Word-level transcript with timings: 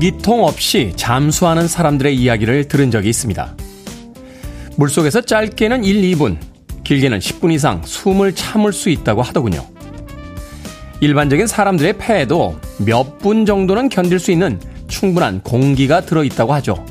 공기통 0.00 0.44
없이 0.46 0.94
잠수하는 0.96 1.68
사람들의 1.68 2.16
이야기를 2.16 2.68
들은 2.68 2.90
적이 2.90 3.10
있습니다. 3.10 3.54
물속에서 4.76 5.20
짧게는 5.20 5.84
1, 5.84 6.16
2분, 6.16 6.38
길게는 6.84 7.18
10분 7.18 7.52
이상 7.52 7.82
숨을 7.84 8.34
참을 8.34 8.72
수 8.72 8.88
있다고 8.88 9.20
하더군요. 9.20 9.62
일반적인 11.00 11.46
사람들의 11.46 11.98
폐에도 11.98 12.58
몇 12.78 13.18
분 13.18 13.44
정도는 13.44 13.90
견딜 13.90 14.18
수 14.18 14.30
있는 14.30 14.58
충분한 14.88 15.42
공기가 15.42 16.00
들어있다고 16.00 16.54
하죠. 16.54 16.82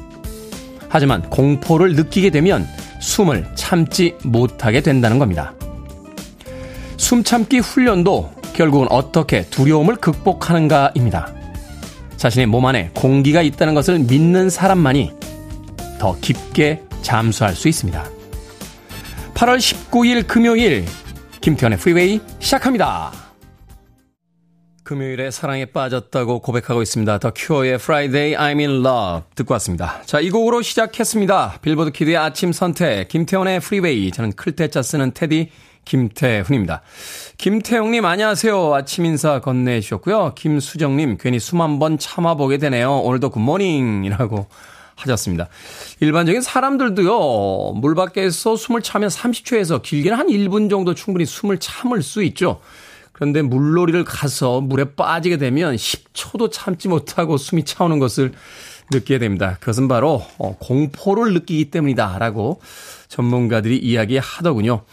하지만 0.87 1.27
공포를 1.31 1.95
느끼게 1.95 2.29
되면 2.29 2.67
숨을 3.01 3.47
참지 3.55 4.13
못하게 4.23 4.81
된다는 4.81 5.17
겁니다. 5.17 5.55
숨 6.97 7.23
참기 7.23 7.57
훈련도 7.57 8.31
결국은 8.53 8.85
어떻게 8.91 9.41
두려움을 9.45 9.95
극복하는가입니다. 9.95 11.38
자신의 12.19 12.47
몸 12.47 12.65
안에 12.65 12.91
공기가 12.93 13.41
있다는 13.41 13.73
것을 13.73 13.97
믿는 13.99 14.49
사람만이 14.49 15.13
더 15.99 16.17
깊게 16.19 16.83
잠수할 17.01 17.55
수 17.55 17.69
있습니다. 17.69 18.03
8월 19.33 19.57
19일 19.57 20.27
금요일 20.27 20.85
김태훈의 21.39 21.79
Freeway 21.79 22.19
시작합니다. 22.39 23.13
금요일에 24.83 25.31
사랑에 25.31 25.65
빠졌다고 25.65 26.39
고백하고 26.41 26.81
있습니다. 26.81 27.19
The 27.19 27.31
Cure의 27.33 27.75
Friday 27.75 28.35
I'm 28.35 28.57
in 28.57 28.85
Love 28.85 29.29
듣고 29.35 29.53
왔습니다. 29.53 30.01
자, 30.05 30.19
이 30.19 30.29
곡으로 30.29 30.61
시작했습니다. 30.61 31.59
Billboard 31.61 31.91
Kid의 31.91 32.17
아침 32.17 32.51
선택 32.51 33.07
김태훈의 33.07 33.61
Freeway 33.61 34.11
저는 34.11 34.33
클 34.33 34.54
태 34.54 34.70
자 34.70 34.81
쓰는 34.81 35.13
테디 35.13 35.51
김태훈입니다. 35.85 36.81
김태형님 37.37 38.05
안녕하세요. 38.05 38.75
아침 38.75 39.05
인사 39.05 39.39
건네주셨고요. 39.39 40.33
김수정님 40.35 41.17
괜히 41.19 41.39
숨 41.39 41.61
한 41.61 41.79
번 41.79 41.97
참아보게 41.97 42.57
되네요. 42.57 42.97
오늘도 42.99 43.29
굿모닝이라고 43.31 44.47
하셨습니다. 44.95 45.47
일반적인 46.01 46.41
사람들도요. 46.41 47.73
물 47.79 47.95
밖에서 47.95 48.55
숨을 48.55 48.81
차면 48.81 49.09
30초에서 49.09 49.81
길게는 49.81 50.17
한 50.17 50.27
1분 50.27 50.69
정도 50.69 50.93
충분히 50.93 51.25
숨을 51.25 51.57
참을 51.59 52.03
수 52.03 52.21
있죠. 52.23 52.59
그런데 53.13 53.41
물놀이를 53.41 54.03
가서 54.03 54.61
물에 54.61 54.93
빠지게 54.95 55.37
되면 55.37 55.75
10초도 55.75 56.51
참지 56.51 56.87
못하고 56.87 57.37
숨이 57.37 57.65
차오는 57.65 57.99
것을 57.99 58.33
느끼게 58.91 59.19
됩니다. 59.19 59.57
그것은 59.59 59.87
바로 59.87 60.25
어, 60.37 60.55
공포를 60.57 61.33
느끼기 61.33 61.69
때문이다라고 61.71 62.59
전문가들이 63.07 63.77
이야기하더군요. 63.77 64.83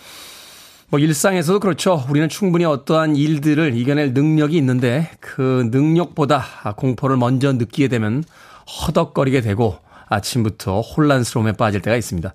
뭐 0.89 1.01
일상에서도 1.01 1.59
그렇죠. 1.61 2.05
우리는 2.09 2.29
충분히 2.29 2.65
어떠한 2.65 3.17
일들을 3.17 3.77
이겨낼 3.77 4.13
능력이 4.13 4.57
있는데 4.59 5.11
그 5.21 5.69
능력보다 5.73 6.75
공포를 6.77 7.17
먼저 7.17 7.53
느끼게 7.53 7.89
되면 7.89 8.23
허덕거리게 8.67 9.41
되고 9.41 9.79
아침부터 10.09 10.83
혼란스러움에 10.83 11.53
빠질 11.53 11.83
때가 11.83 11.97
있습니다. 11.97 12.33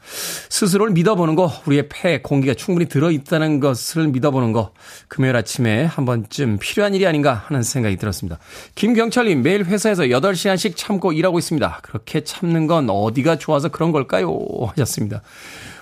스스로를 0.50 0.92
믿어보는 0.94 1.36
거, 1.36 1.52
우리의 1.66 1.88
폐에 1.88 2.22
공기가 2.22 2.54
충분히 2.54 2.88
들어있다는 2.88 3.62
것을 3.62 4.10
믿어보는 4.10 4.52
거, 4.52 4.74
금요일 5.08 5.38
아침에 5.38 5.86
한 5.86 6.04
번쯤 6.04 6.58
필요한 6.60 6.94
일이 6.94 7.08
아닌가 7.08 7.34
하는 7.34 7.64
생각이 7.64 7.96
들었습니다. 7.96 8.40
김경철님, 8.76 9.42
매일 9.42 9.64
회사에서 9.64 10.04
8시간씩 10.04 10.76
참고 10.76 11.14
일하고 11.14 11.40
있습니다. 11.40 11.80
그렇게 11.82 12.26
참는 12.26 12.68
건 12.68 12.90
어디가 12.90 13.38
좋아서 13.38 13.70
그런 13.70 13.94
걸까요? 13.94 14.38
하셨습니다. 14.68 15.22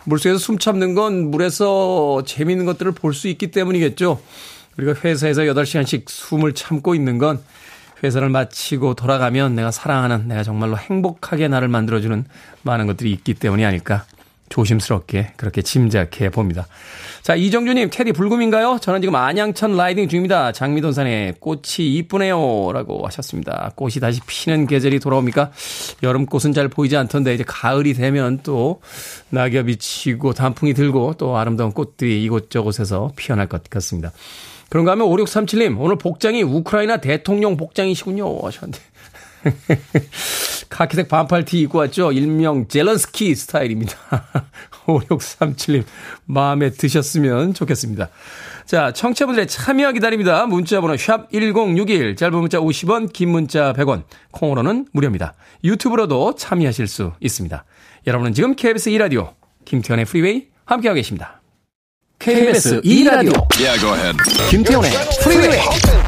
물속에서 0.09 0.39
숨 0.39 0.57
참는 0.57 0.95
건 0.95 1.29
물에서 1.31 2.23
재미있는 2.25 2.65
것들을 2.65 2.91
볼 2.93 3.13
수 3.13 3.27
있기 3.27 3.51
때문이겠죠. 3.51 4.19
우리가 4.77 4.95
회사에서 5.03 5.41
8시간씩 5.41 6.03
숨을 6.07 6.53
참고 6.53 6.95
있는 6.95 7.17
건 7.17 7.39
회사를 8.03 8.29
마치고 8.29 8.93
돌아가면 8.95 9.55
내가 9.55 9.71
사랑하는 9.71 10.27
내가 10.27 10.43
정말로 10.43 10.77
행복하게 10.77 11.47
나를 11.49 11.67
만들어주는 11.67 12.25
많은 12.63 12.87
것들이 12.87 13.11
있기 13.11 13.33
때문이 13.33 13.65
아닐까 13.65 14.05
조심스럽게 14.49 15.33
그렇게 15.37 15.61
짐작해 15.61 16.29
봅니다. 16.29 16.65
자, 17.21 17.35
이정주님, 17.35 17.89
테디 17.91 18.13
불금인가요? 18.13 18.79
저는 18.81 19.01
지금 19.01 19.15
안양천 19.15 19.75
라이딩 19.75 20.07
중입니다. 20.07 20.51
장미돈산에 20.51 21.33
꽃이 21.39 21.61
이쁘네요. 21.79 22.71
라고 22.71 23.05
하셨습니다. 23.05 23.71
꽃이 23.75 23.95
다시 23.95 24.21
피는 24.25 24.67
계절이 24.67 24.99
돌아옵니까? 24.99 25.51
여름꽃은 26.01 26.53
잘 26.53 26.69
보이지 26.69 26.95
않던데, 26.95 27.33
이제 27.33 27.43
가을이 27.45 27.93
되면 27.93 28.39
또 28.41 28.81
낙엽이 29.29 29.77
치고 29.77 30.33
단풍이 30.33 30.73
들고 30.73 31.15
또 31.17 31.37
아름다운 31.37 31.71
꽃들이 31.71 32.23
이곳저곳에서 32.23 33.11
피어날 33.15 33.47
것 33.47 33.69
같습니다. 33.69 34.11
그런가 34.69 34.91
하면 34.93 35.07
5637님, 35.07 35.79
오늘 35.79 35.97
복장이 35.97 36.41
우크라이나 36.43 36.97
대통령 36.97 37.57
복장이시군요. 37.57 38.39
하셨는데. 38.39 38.79
카키색 40.69 41.07
반팔 41.09 41.45
티 41.45 41.61
입고 41.61 41.79
왔죠? 41.79 42.11
일명 42.11 42.67
젤런스키 42.67 43.35
스타일입니다. 43.35 43.95
5637님, 44.85 45.83
마음에 46.25 46.69
드셨으면 46.71 47.53
좋겠습니다. 47.53 48.09
자, 48.65 48.91
청취자분들의 48.91 49.47
참여 49.47 49.91
기다립니다. 49.93 50.45
문자번호 50.45 50.95
샵1061, 50.95 52.17
짧은 52.17 52.39
문자 52.39 52.59
50원, 52.59 53.11
긴 53.11 53.29
문자 53.29 53.73
100원, 53.73 54.03
콩으로는 54.31 54.87
무료입니다. 54.91 55.33
유튜브로도 55.63 56.35
참여하실 56.35 56.87
수 56.87 57.13
있습니다. 57.19 57.63
여러분은 58.07 58.33
지금 58.33 58.55
KBS 58.55 58.91
2라디오, 58.91 59.33
김태훈의 59.65 60.05
Freeway 60.05 60.47
함께하고 60.65 60.95
계십니다. 60.95 61.41
KBS 62.19 62.81
2라디오, 62.81 63.33
yeah, 63.59 64.17
김태훈의 64.49 64.91
Freeway 65.23 65.98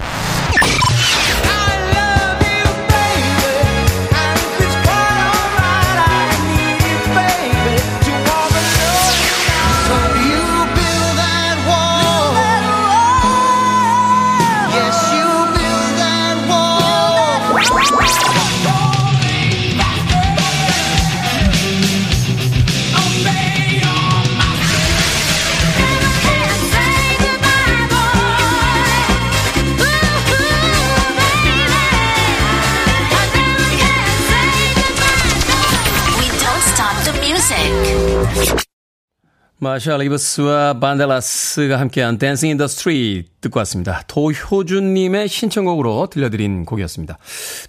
Martha 39.63 39.95
Reeves와 39.95 40.79
Vandellas가 40.79 41.79
함께한 41.79 42.17
Dancing 42.17 42.49
in 42.49 42.56
the 42.56 42.65
Street 42.65 43.29
듣고 43.41 43.59
왔습니다. 43.59 44.01
도효준님의 44.07 45.27
신청곡으로 45.27 46.07
들려드린 46.09 46.65
곡이었습니다. 46.65 47.19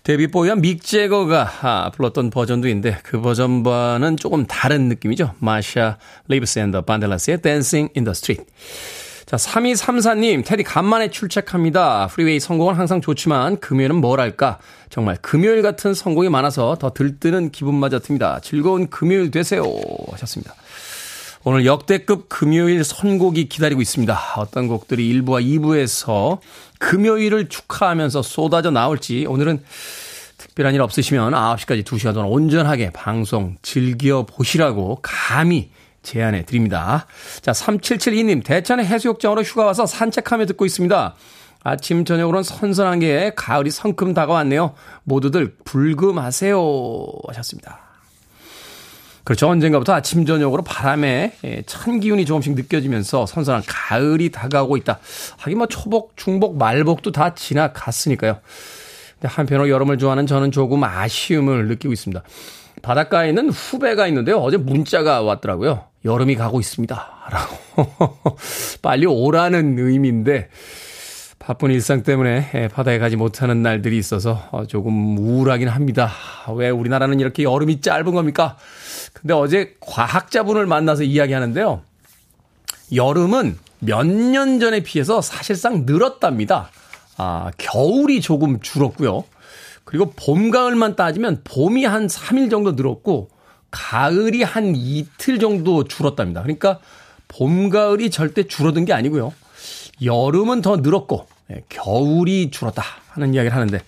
David 0.03 0.55
Bowie와 0.55 0.73
Mick 0.73 0.83
Jagger가 0.83 1.51
아, 1.61 1.91
불렀던 1.95 2.31
버전도 2.31 2.67
있는데 2.69 2.97
그 3.03 3.21
버전과는 3.21 4.17
조금 4.17 4.47
다른 4.47 4.89
느낌이죠. 4.89 5.35
Martha 5.39 5.99
Reeves 6.29 6.61
and 6.61 6.71
the 6.71 6.81
Vandellas의 6.87 7.43
Dancing 7.43 7.91
in 7.95 8.03
the 8.03 8.15
Street. 8.15 8.45
자, 9.27 9.37
3234님, 9.37 10.47
테디 10.47 10.63
간만에 10.63 11.11
출첵합니다. 11.11 12.07
Freeway 12.07 12.41
선곡은 12.41 12.75
항상 12.75 13.03
좋지만 13.03 13.61
금요일은 13.61 13.97
뭐랄까? 13.97 14.59
정말 14.89 15.19
금요일 15.21 15.61
같은 15.61 15.93
선곡이 15.93 16.31
많아서 16.31 16.75
더 16.81 16.95
들뜨는 16.95 17.51
기분마저 17.51 17.99
듭니다. 17.99 18.41
즐거운 18.43 18.89
금요일 18.89 19.31
되세요. 19.31 19.63
하셨습니다. 20.11 20.55
오늘 21.45 21.67
역대급 21.67 22.29
금요일 22.29 22.85
선곡이 22.85 23.49
기다리고 23.49 23.81
있습니다. 23.81 24.17
어떤 24.37 24.69
곡들이 24.69 25.13
1부와 25.13 25.45
2부에서 25.45 26.39
금요일을 26.79 27.49
축하하면서 27.49 28.23
쏟아져 28.23 28.71
나올지 28.71 29.27
오늘은 29.27 29.65
특별한 30.39 30.75
일 30.75 30.83
없으시면 30.83 31.33
9시까지 31.33 31.83
2시간 31.85 32.15
동안 32.15 32.31
온전하게 32.31 32.91
방송 32.91 33.57
즐겨보시라고 33.63 35.01
감히 35.03 35.71
제안해 36.05 36.45
드립니다. 36.45 37.07
자, 37.41 37.51
3772님, 37.51 38.45
대천의 38.45 38.87
해수욕장으로 38.87 39.43
휴가 39.43 39.65
와서 39.65 39.85
산책하며 39.85 40.47
듣고 40.47 40.65
있습니다. 40.65 41.15
아침, 41.65 42.05
저녁으로는 42.05 42.45
선선한 42.45 43.01
게 43.01 43.33
가을이 43.35 43.71
성큼 43.71 44.15
다가왔네요. 44.15 44.75
모두들 45.05 45.57
불금하세요. 45.65 46.57
하셨습니다. 47.29 47.92
그렇죠. 49.25 49.49
언젠가부터 49.49 49.93
아침, 49.93 50.27
저녁으로 50.27 50.63
바람에 50.63 51.33
예, 51.45 51.63
찬 51.67 52.01
기운이 52.01 52.25
조금씩 52.25 52.55
느껴지면서 52.55 53.27
선선한 53.27 53.63
가을이 53.67 54.31
다가오고 54.31 54.77
있다. 54.79 54.99
하긴 55.39 55.59
뭐 55.59 55.67
초복, 55.69 56.17
중복, 56.17 56.57
말복도 56.59 57.13
다 57.13 57.35
지나갔으니까요. 57.35 58.39
근데 59.21 59.29
한편으로 59.29 59.69
여름을 59.69 59.99
좋아하는 59.99 60.27
저는 60.27 60.51
조금 60.51 60.83
아쉬움을 60.83 61.69
느끼고 61.69 61.93
있습니다. 61.93 62.23
바닷가에 62.83 63.29
있는 63.29 63.51
후배가 63.51 64.09
있는데요. 64.09 64.39
어제 64.39 64.57
문자가 64.57 65.23
왔더라고요. 65.23 65.85
여름이 66.05 66.35
가고 66.35 66.59
있습니다. 66.59 67.09
라고. 67.31 68.37
빨리 68.83 69.07
오라는 69.07 69.79
의미인데, 69.79 70.49
바쁜 71.39 71.71
일상 71.71 72.03
때문에 72.03 72.69
바다에 72.73 72.99
가지 72.99 73.17
못하는 73.17 73.63
날들이 73.63 73.99
있어서 73.99 74.49
어, 74.53 74.65
조금 74.67 75.19
우울하긴 75.19 75.69
합니다. 75.69 76.11
왜 76.55 76.71
우리나라는 76.71 77.19
이렇게 77.21 77.43
여름이 77.43 77.81
짧은 77.81 78.13
겁니까? 78.13 78.57
근데 79.13 79.35
어제 79.35 79.77
과학자분을 79.81 80.67
만나서 80.67 81.03
이야기하는데요. 81.05 81.83
여름은 82.95 83.59
몇 83.81 84.07
년 84.07 84.61
전에 84.61 84.81
비해서 84.81 85.21
사실상 85.21 85.85
늘었답니다. 85.87 86.71
아, 87.17 87.51
겨울이 87.59 88.21
조금 88.21 88.61
줄었고요. 88.61 89.25
그리고 89.85 90.13
봄, 90.13 90.51
가을만 90.51 90.95
따지면 90.97 91.43
봄이 91.45 91.85
한 91.85 92.07
3일 92.07 92.51
정도 92.51 92.73
늘었고, 92.73 93.29
가을이 93.71 94.43
한 94.43 94.75
이틀 94.77 95.39
정도 95.39 95.85
줄었답니다. 95.85 96.43
그러니까 96.43 96.79
봄, 97.29 97.71
가을이 97.71 98.11
절대 98.11 98.45
줄어든 98.45 98.85
게 98.85 98.93
아니고요. 98.93 99.33
여름은 100.03 100.63
더 100.63 100.77
늘었고, 100.77 101.27
예, 101.51 101.65
겨울이 101.69 102.51
줄었다 102.51 102.83
하는 103.09 103.35
이야기를 103.35 103.55
하는데, 103.55 103.81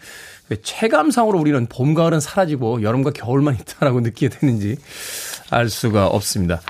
체감상으로 0.63 1.39
우리는 1.39 1.67
봄, 1.67 1.95
가을은 1.95 2.21
사라지고 2.21 2.83
여름과 2.83 3.13
겨울만 3.13 3.55
있다라고 3.55 4.01
느끼게 4.01 4.29
되는지 4.29 4.77
알 5.51 5.69
수가 5.69 6.07
없습니다. 6.09 6.61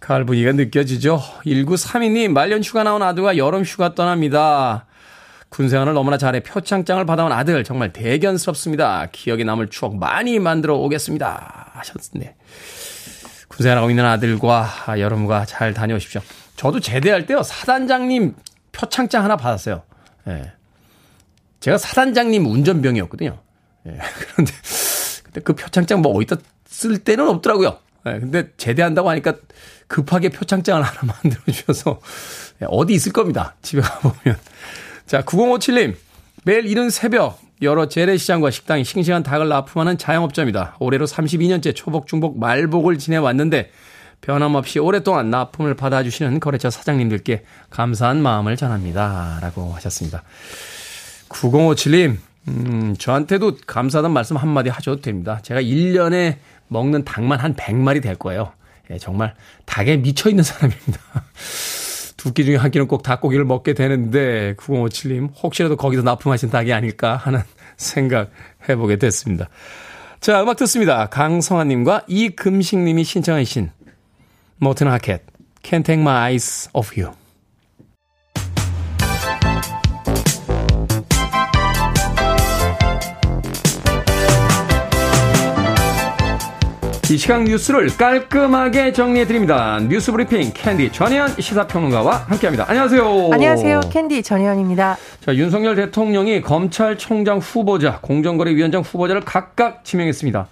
가을 0.00 0.24
분위기가 0.24 0.52
느껴지죠? 0.52 1.22
1932님, 1.44 2.28
말년 2.28 2.62
휴가 2.62 2.82
나온 2.82 3.02
아들과 3.02 3.36
여름 3.36 3.62
휴가 3.62 3.94
떠납니다. 3.94 4.86
군생활을 5.50 5.92
너무나 5.94 6.16
잘해 6.16 6.40
표창장을 6.40 7.04
받아온 7.04 7.32
아들 7.32 7.62
정말 7.64 7.92
대견스럽습니다. 7.92 9.08
기억에 9.12 9.44
남을 9.44 9.68
추억 9.68 9.96
많이 9.96 10.38
만들어 10.38 10.76
오겠습니다. 10.76 11.72
하셨네. 11.74 12.36
군생활하고 13.48 13.90
있는 13.90 14.04
아들과 14.04 14.68
여름과 14.98 15.44
잘 15.44 15.74
다녀오십시오. 15.74 16.20
저도 16.56 16.80
제대할 16.80 17.26
때요 17.26 17.42
사단장님 17.42 18.34
표창장 18.72 19.24
하나 19.24 19.36
받았어요. 19.36 19.82
예. 20.28 20.52
제가 21.60 21.78
사단장님 21.78 22.46
운전병이었거든요. 22.46 23.38
예. 23.86 23.90
그런데 24.32 24.52
근데 25.24 25.40
그 25.40 25.54
표창장 25.54 26.02
뭐 26.02 26.12
어디다 26.16 26.36
쓸 26.66 26.98
때는 26.98 27.28
없더라고요. 27.28 27.78
예. 28.06 28.18
근데 28.18 28.50
제대한다고 28.56 29.08
하니까 29.10 29.34
급하게 29.86 30.30
표창장을 30.30 30.82
하나 30.84 31.00
만들어 31.02 31.40
주셔서 31.50 32.00
예. 32.62 32.66
어디 32.68 32.94
있을 32.94 33.12
겁니다. 33.12 33.54
집에 33.62 33.80
가보면. 33.80 34.38
자, 35.06 35.22
9057님. 35.22 35.94
매일 36.44 36.66
이른 36.66 36.88
새벽 36.88 37.40
여러 37.62 37.88
재래시장과 37.88 38.50
식당이 38.50 38.84
싱싱한 38.84 39.22
닭을 39.22 39.48
납품하는 39.48 39.98
자영업자입니다. 39.98 40.76
올해로 40.80 41.06
32년째 41.06 41.74
초복, 41.76 42.06
중복, 42.06 42.38
말복을 42.38 42.98
지내왔는데 42.98 43.70
변함없이 44.22 44.78
오랫동안 44.78 45.30
납품을 45.30 45.74
받아주시는 45.74 46.40
거래처 46.40 46.70
사장님들께 46.70 47.44
감사한 47.68 48.22
마음을 48.22 48.56
전합니다. 48.56 49.38
라고 49.42 49.72
하셨습니다. 49.74 50.22
9057님, 51.30 52.16
음, 52.48 52.96
저한테도 52.98 53.56
감사하다는 53.66 54.12
말씀 54.12 54.36
한마디 54.36 54.68
하셔도 54.68 55.00
됩니다. 55.00 55.40
제가 55.42 55.60
1년에 55.62 56.36
먹는 56.68 57.04
닭만 57.04 57.38
한 57.40 57.54
100마리 57.54 58.02
될 58.02 58.16
거예요. 58.16 58.52
예, 58.90 58.98
정말 58.98 59.34
닭에 59.66 59.96
미쳐있는 59.98 60.42
사람입니다. 60.44 61.00
두 62.16 62.32
끼 62.34 62.44
중에 62.44 62.56
한 62.56 62.70
끼는 62.70 62.86
꼭 62.86 63.02
닭고기를 63.02 63.46
먹게 63.46 63.72
되는데 63.72 64.54
9057님 64.58 65.30
혹시라도 65.42 65.76
거기서 65.76 66.02
납품하신 66.02 66.50
닭이 66.50 66.70
아닐까 66.72 67.16
하는 67.16 67.40
생각 67.78 68.30
해보게 68.68 68.96
됐습니다. 68.96 69.48
자 70.20 70.42
음악 70.42 70.56
듣습니다. 70.58 71.06
강성아님과 71.06 72.02
이금식님이 72.08 73.04
신청하신 73.04 73.70
Morten 74.58 74.88
Harket 74.88 75.22
Can't 75.62 75.84
Take 75.86 76.02
My 76.02 76.14
Eyes 76.32 76.68
Off 76.74 77.00
You 77.00 77.14
이 87.10 87.16
시각 87.18 87.42
뉴스를 87.42 87.88
깔끔하게 87.96 88.92
정리해 88.92 89.26
드립니다. 89.26 89.80
뉴스 89.80 90.12
브리핑 90.12 90.52
캔디 90.54 90.92
전혜연 90.92 91.40
시사평론가와 91.40 92.26
함께합니다. 92.28 92.66
안녕하세요. 92.68 93.30
안녕하세요. 93.32 93.80
캔디 93.90 94.22
전혜연입니다. 94.22 94.96
자, 95.18 95.34
윤석열 95.34 95.74
대통령이 95.74 96.40
검찰총장 96.40 97.38
후보자, 97.38 97.98
공정거래위원장 98.00 98.82
후보자를 98.82 99.22
각각 99.22 99.84
지명했습니다. 99.84 100.46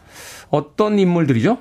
어떤 0.50 0.98
인물들이죠? 0.98 1.58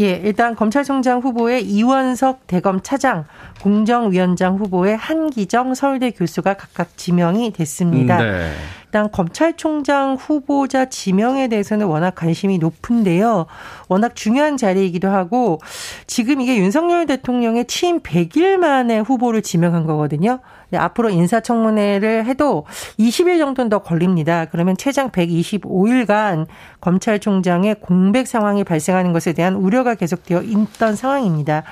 예, 0.00 0.20
일단 0.24 0.56
검찰총장 0.56 1.20
후보의 1.20 1.62
이원석 1.62 2.48
대검 2.48 2.80
차장, 2.82 3.26
공정위원장 3.60 4.56
후보의 4.56 4.96
한기정 4.96 5.76
서울대 5.76 6.10
교수가 6.10 6.54
각각 6.54 6.96
지명이 6.96 7.52
됐습니다. 7.52 8.20
네. 8.20 8.50
일단 8.92 9.10
검찰총장 9.10 10.16
후보자 10.16 10.84
지명에 10.84 11.48
대해서는 11.48 11.86
워낙 11.86 12.14
관심이 12.14 12.58
높은데요. 12.58 13.46
워낙 13.88 14.14
중요한 14.14 14.58
자리이기도 14.58 15.08
하고 15.08 15.60
지금 16.06 16.42
이게 16.42 16.58
윤석열 16.58 17.06
대통령의 17.06 17.64
취임 17.64 18.00
100일 18.00 18.58
만에 18.58 18.98
후보를 18.98 19.40
지명한 19.40 19.86
거거든요. 19.86 20.40
네, 20.68 20.78
앞으로 20.78 21.10
인사청문회를 21.10 22.24
해도 22.26 22.66
20일 22.98 23.38
정도는 23.38 23.68
더 23.68 23.78
걸립니다. 23.78 24.46
그러면 24.50 24.76
최장 24.76 25.10
125일간 25.10 26.46
검찰총장의 26.80 27.76
공백 27.80 28.26
상황이 28.26 28.64
발생하는 28.64 29.12
것에 29.12 29.32
대한 29.34 29.54
우려가 29.54 29.94
계속되어 29.94 30.42
있던 30.42 30.96
상황입니다. 30.96 31.62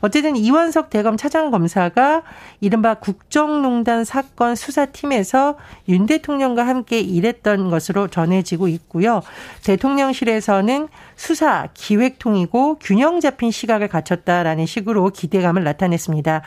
어쨌든 0.00 0.36
이원석 0.36 0.90
대검 0.90 1.16
차장검사가 1.16 2.22
이른바 2.60 2.94
국정농단 2.94 4.04
사건 4.04 4.54
수사팀에서 4.54 5.56
윤 5.88 6.06
대통령과 6.06 6.66
함께 6.66 7.00
일했던 7.00 7.70
것으로 7.70 8.08
전해지고 8.08 8.68
있고요. 8.68 9.22
대통령실에서는 9.64 10.88
수사 11.16 11.68
기획통이고 11.74 12.78
균형 12.80 13.20
잡힌 13.20 13.50
시각을 13.50 13.88
갖췄다라는 13.88 14.66
식으로 14.66 15.10
기대감을 15.10 15.64
나타냈습니다. 15.64 16.42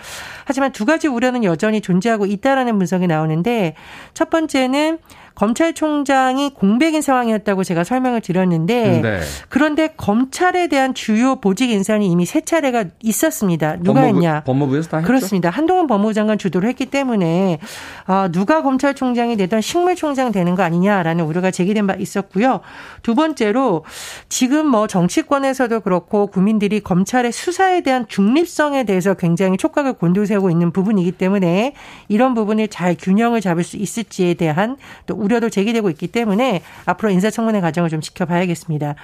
하지만 0.45 0.71
두 0.71 0.85
가지 0.85 1.07
우려는 1.07 1.43
여전히 1.43 1.81
존재하고 1.81 2.25
있다라는 2.25 2.77
분석이 2.77 3.07
나오는데 3.07 3.75
첫 4.13 4.29
번째는 4.29 4.99
검찰총장이 5.41 6.51
공백인 6.51 7.01
상황이었다고 7.01 7.63
제가 7.63 7.83
설명을 7.83 8.21
드렸는데 8.21 9.01
네. 9.01 9.19
그런데 9.49 9.89
검찰에 9.97 10.67
대한 10.67 10.93
주요 10.93 11.37
보직 11.37 11.71
인사는 11.71 12.03
이미 12.03 12.27
세 12.27 12.41
차례가 12.41 12.85
있었습니다. 13.01 13.77
누가 13.77 14.01
법무부, 14.01 14.17
했냐? 14.17 14.43
법무부에서 14.43 14.89
다 14.89 14.97
했죠. 14.97 15.07
그렇습니다. 15.07 15.49
한동훈 15.49 15.87
법무부 15.87 16.13
장관 16.13 16.37
주도를 16.37 16.69
했기 16.69 16.85
때문에 16.85 17.57
아, 18.05 18.29
누가 18.31 18.61
검찰총장이 18.61 19.35
되던 19.35 19.61
식물총장 19.61 20.31
되는 20.31 20.53
거 20.53 20.61
아니냐라는 20.61 21.25
우려가 21.25 21.49
제기된 21.49 21.87
바 21.87 21.95
있었고요. 21.95 22.59
두 23.01 23.15
번째로 23.15 23.83
지금 24.29 24.67
뭐 24.67 24.85
정치권에서도 24.85 25.79
그렇고 25.79 26.27
국민들이 26.27 26.81
검찰의 26.81 27.31
수사에 27.31 27.81
대한 27.81 28.05
중립성에 28.07 28.83
대해서 28.83 29.15
굉장히 29.15 29.57
촉각을 29.57 29.93
곤두세우고 29.93 30.51
있는 30.51 30.69
부분이기 30.69 31.13
때문에 31.13 31.73
이런 32.09 32.35
부분을 32.35 32.67
잘 32.67 32.95
균형을 32.95 33.41
잡을 33.41 33.63
수 33.63 33.77
있을지에 33.77 34.35
대한 34.35 34.77
또 35.07 35.15
우려 35.15 35.30
도 35.39 35.49
제기되고 35.49 35.89
있기 35.91 36.07
때문에 36.07 36.61
앞으로 36.85 37.09
인사청문회 37.11 37.61
과정을 37.61 37.89
좀 37.89 38.01
지켜봐야겠습니다. 38.01 38.95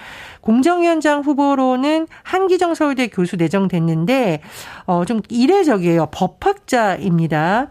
공정위원장 0.42 1.22
후보로는 1.22 2.08
한기정 2.24 2.76
서울대 2.76 3.08
교수 3.08 3.38
내정됐는데 3.38 4.42
어, 4.86 5.06
좀 5.06 5.22
이례적이에요. 5.30 6.08
법학자입니다. 6.12 7.68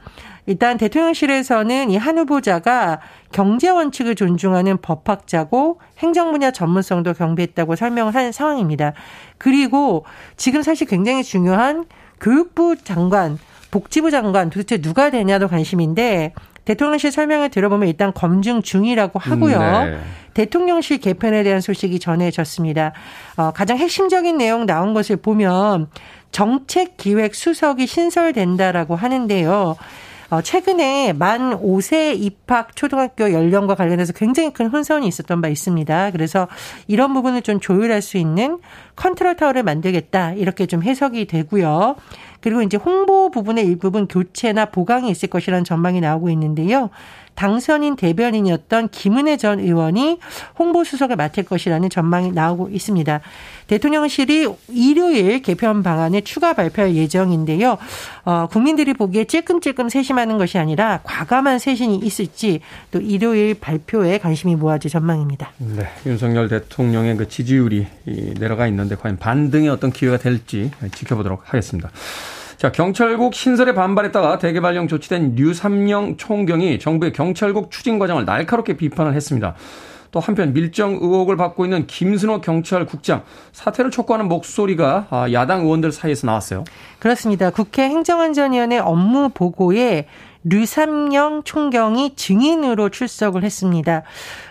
일단 0.47 0.79
대통령실에서는 0.79 1.91
이 1.91 1.97
한 1.97 2.19
후보자가 2.19 3.01
경제 3.33 3.69
원칙을 3.69 4.15
존중하는 4.15 4.77
법학자고 4.81 5.81
행정 5.99 6.31
분야 6.31 6.53
전문성도 6.53 7.15
경비했다고 7.15 7.75
설명을 7.75 8.15
한 8.15 8.31
상황입니다. 8.31 8.93
그리고 9.39 10.05
지금 10.37 10.63
사실 10.63 10.87
굉장히 10.87 11.25
중요한 11.25 11.85
교육부 12.21 12.77
장관, 12.77 13.39
복지부 13.73 14.13
장관 14.13 14.51
도대체 14.51 14.79
누가 14.81 15.11
되냐도 15.11 15.49
관심인데 15.49 16.33
대통령실 16.67 17.13
설명을 17.13 17.49
들어보면 17.49 17.89
일단 17.89 18.13
검증 18.13 18.61
중이라고 18.61 19.19
하고요. 19.19 19.57
음, 19.57 19.91
네. 19.93 19.99
대통령실 20.35 20.99
개편에 20.99 21.43
대한 21.43 21.63
소식이 21.63 21.99
전해졌습니다. 21.99 22.93
어, 23.37 23.53
가장 23.53 23.79
핵심적인 23.79 24.37
내용 24.37 24.67
나온 24.67 24.93
것을 24.93 25.17
보면 25.17 25.89
정책 26.33 26.99
기획 26.99 27.35
수석이 27.35 27.87
신설된다라고 27.87 28.97
하는데요. 28.97 29.77
어, 30.29 30.43
최근에 30.43 31.13
만 31.13 31.53
5세 31.61 32.19
입학 32.19 32.75
초등학교 32.75 33.33
연령과 33.33 33.77
관련해서 33.77 34.13
굉장히 34.13 34.53
큰 34.53 34.67
혼선이 34.67 35.07
있었던 35.07 35.41
바 35.41 35.49
있습니다. 35.49 36.11
그래서 36.11 36.49
이런 36.89 37.15
부분을 37.15 37.43
좀 37.43 37.61
조율할 37.61 38.03
수 38.03 38.19
있는 38.19 38.59
컨트롤 38.97 39.37
타워를 39.37 39.63
만들겠다. 39.63 40.33
이렇게 40.33 40.67
좀 40.67 40.83
해석이 40.83 41.27
되고요. 41.27 41.95
그리고 42.47 42.63
이제 42.63 42.77
홍보 42.77 43.29
부분의 43.33 43.67
일부분 43.67 44.07
교체나 44.07 44.67
보강이 44.67 45.11
있을 45.11 45.29
것이라는 45.29 45.65
전망이 45.65 46.01
나오고 46.01 46.31
있는데요. 46.31 46.91
당선인 47.35 47.97
대변인이었던 47.97 48.89
김은혜 48.89 49.37
전 49.37 49.61
의원이 49.61 50.19
홍보수석을 50.59 51.17
맡을 51.17 51.45
것이라는 51.45 51.91
전망이 51.91 52.33
나오고 52.33 52.71
있습니다. 52.71 53.21
대통령실이 53.67 54.49
일요일 54.69 55.43
개편 55.43 55.83
방안을 55.83 56.23
추가 56.23 56.55
발표할 56.55 56.95
예정인데요. 56.95 57.79
어, 58.25 58.49
국민들이 58.51 58.95
보기에 58.95 59.25
찔끔찔끔 59.25 59.89
세심하는 59.89 60.39
것이 60.39 60.57
아니라 60.57 61.01
과감한 61.05 61.59
세신이 61.59 61.97
있을지 61.97 62.61
또 62.91 63.01
일요일 63.01 63.55
발표에 63.55 64.19
관심이 64.19 64.57
모아질 64.57 64.91
전망입니다. 64.91 65.51
네, 65.59 65.89
윤석열 66.07 66.49
대통령의 66.49 67.17
그 67.17 67.29
지지율이 67.29 67.87
내려가 68.39 68.67
있는데 68.69 68.97
과연 68.97 69.19
반등의 69.19 69.69
어떤 69.69 69.93
기회가 69.93 70.17
될지 70.17 70.71
지켜보도록 70.95 71.53
하겠습니다. 71.53 71.91
자, 72.57 72.73
경찰국 72.73 73.35
신설에 73.35 73.75
반발했다가 73.75 74.39
대개 74.39 74.61
발령 74.61 74.89
조치된 74.89 75.35
류삼영 75.37 76.17
총경이 76.17 76.79
정부의 76.79 77.13
경찰국 77.13 77.71
추진 77.71 77.99
과정을 77.99 78.25
날카롭게 78.25 78.79
비판을 78.79 79.15
했습니다. 79.15 79.55
또 80.11 80.21
한편 80.21 80.55
밀정 80.55 80.93
의혹을 80.93 81.37
받고 81.37 81.67
있는 81.67 81.87
김순호 81.87 82.41
경찰국장 82.41 83.25
사퇴를 83.53 83.91
촉구하는 83.91 84.29
목소리가 84.29 85.07
아, 85.11 85.31
야당 85.33 85.65
의원들 85.65 85.93
사이에서 85.93 86.27
나왔어요. 86.27 86.65
그렇습니다. 86.99 87.51
국회 87.51 87.83
행정안전위원회 87.83 88.79
업무 88.79 89.29
보고에 89.29 90.07
류삼영 90.45 91.43
총경이 91.45 92.15
증인으로 92.15 92.89
출석을 92.89 93.43
했습니다. 93.43 94.05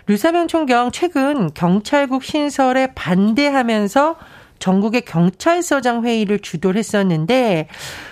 류삼영 0.05 0.47
총경 0.47 0.91
최근 0.91 1.51
경찰국 1.55 2.23
신설에 2.23 2.91
반대하면서 2.93 4.17
전국의 4.59 5.01
경찰서장 5.01 6.05
회의를 6.05 6.39
주도를 6.39 6.79
했었는데 6.79 7.67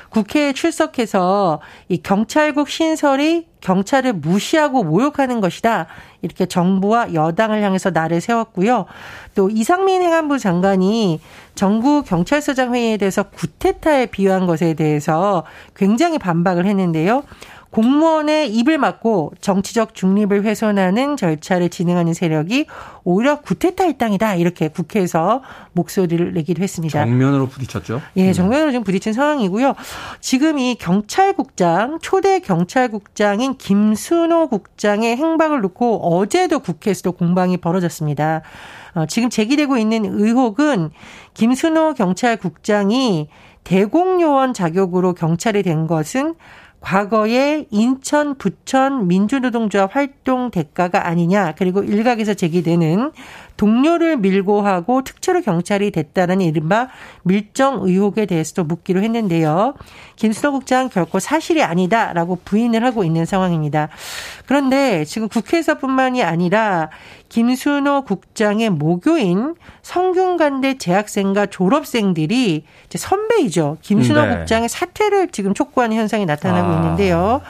국회에 0.09 0.53
출석해서 0.53 1.59
이 1.89 1.97
경찰국 1.97 2.69
신설이 2.69 3.47
경찰을 3.61 4.13
무시하고 4.13 4.83
모욕하는 4.83 5.41
것이다. 5.41 5.87
이렇게 6.21 6.45
정부와 6.45 7.13
여당을 7.13 7.63
향해서 7.63 7.89
날을 7.89 8.21
세웠고요. 8.21 8.85
또 9.33 9.49
이상민 9.49 10.03
행안부 10.03 10.37
장관이 10.37 11.19
정부 11.55 12.03
경찰서장 12.03 12.75
회의에 12.75 12.97
대해서 12.97 13.23
구테타에 13.23 14.07
비유한 14.07 14.45
것에 14.45 14.75
대해서 14.75 15.43
굉장히 15.75 16.19
반박을 16.19 16.67
했는데요. 16.67 17.23
공무원의 17.73 18.53
입을 18.53 18.77
막고 18.77 19.33
정치적 19.41 19.95
중립을 19.95 20.43
훼손하는 20.43 21.17
절차를 21.17 21.69
진행하는 21.69 22.13
세력이 22.13 22.67
오히려 23.03 23.41
구테타 23.41 23.85
일당이다 23.85 24.35
이렇게 24.35 24.67
국회에서 24.67 25.41
목소리를 25.71 26.33
내기도 26.33 26.61
했습니다. 26.61 27.03
정면으로 27.03 27.47
부딪혔죠? 27.47 28.01
예, 28.17 28.31
정면으로 28.31 28.69
지금 28.71 28.83
부딪힌 28.83 29.13
상황이고요. 29.13 29.73
지금 30.21 30.59
이 30.59 30.75
경찰국장 30.75 31.97
초대 31.99 32.39
경찰국장인 32.39 33.57
김순호 33.57 34.49
국장의 34.49 35.17
행방을 35.17 35.61
놓고 35.61 36.15
어제도 36.15 36.59
국회에서도 36.59 37.11
공방이 37.13 37.57
벌어졌습니다. 37.57 38.43
어, 38.93 39.07
지금 39.07 39.31
제기되고 39.31 39.77
있는 39.77 40.05
의혹은 40.05 40.91
김순호 41.33 41.95
경찰국장이 41.95 43.29
대공요원 43.63 44.53
자격으로 44.53 45.13
경찰이 45.13 45.63
된 45.63 45.87
것은 45.87 46.35
과거에 46.83 47.65
인천 47.71 48.37
부천 48.37 49.07
민주노동조합 49.07 49.95
활동 49.95 50.51
대가가 50.51 51.07
아니냐 51.07 51.55
그리고 51.57 51.81
일각에서 51.81 52.33
제기되는 52.33 53.11
동료를 53.57 54.17
밀고 54.17 54.61
하고 54.61 55.03
특채로 55.03 55.41
경찰이 55.41 55.91
됐다는 55.91 56.41
이른바 56.41 56.89
밀정 57.23 57.81
의혹에 57.83 58.25
대해서도 58.25 58.63
묻기로 58.63 59.01
했는데요. 59.01 59.75
김수호 60.15 60.51
국장 60.51 60.89
결코 60.89 61.19
사실이 61.19 61.63
아니다라고 61.63 62.39
부인을 62.43 62.83
하고 62.83 63.03
있는 63.03 63.25
상황입니다. 63.25 63.89
그런데 64.45 65.05
지금 65.05 65.29
국회에서뿐만이 65.29 66.23
아니라 66.23 66.89
김순호 67.29 68.03
국장의 68.03 68.69
모교인 68.69 69.55
성균관대 69.81 70.77
재학생과 70.77 71.47
졸업생들이 71.47 72.63
이제 72.85 72.97
선배이죠. 72.97 73.77
김순호 73.81 74.25
네. 74.25 74.37
국장의 74.37 74.69
사퇴를 74.69 75.29
지금 75.29 75.53
촉구하는 75.53 75.95
현상이 75.97 76.25
나타나고 76.25 76.71
아. 76.71 76.75
있는데요. 76.75 77.41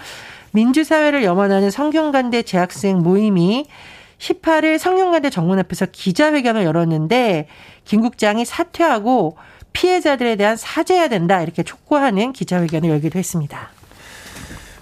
민주사회를 0.52 1.24
염원하는 1.24 1.72
성균관대 1.72 2.44
재학생 2.44 3.00
모임이 3.00 3.66
18일 4.24 4.78
성균관대 4.78 5.30
정문 5.30 5.60
앞에서 5.60 5.86
기자회견을 5.92 6.64
열었는데 6.64 7.48
김 7.84 8.02
국장이 8.02 8.46
사퇴하고 8.46 9.38
피해자들에 9.74 10.36
대한 10.38 10.56
사죄해야 10.56 11.10
된다 11.10 11.42
이렇게 11.42 11.64
촉구하는 11.64 12.32
기자회견을 12.32 12.90
열기도 12.90 13.20
했습니다. 13.20 13.70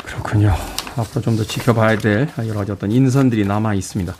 그렇군요. 0.05 0.53
앞으로 0.95 1.21
좀 1.21 1.37
더 1.37 1.43
지켜봐야 1.43 1.97
될 1.97 2.27
여러 2.39 2.59
가지 2.59 2.71
어떤 2.71 2.91
인선들이 2.91 3.45
남아 3.45 3.73
있습니다. 3.75 4.13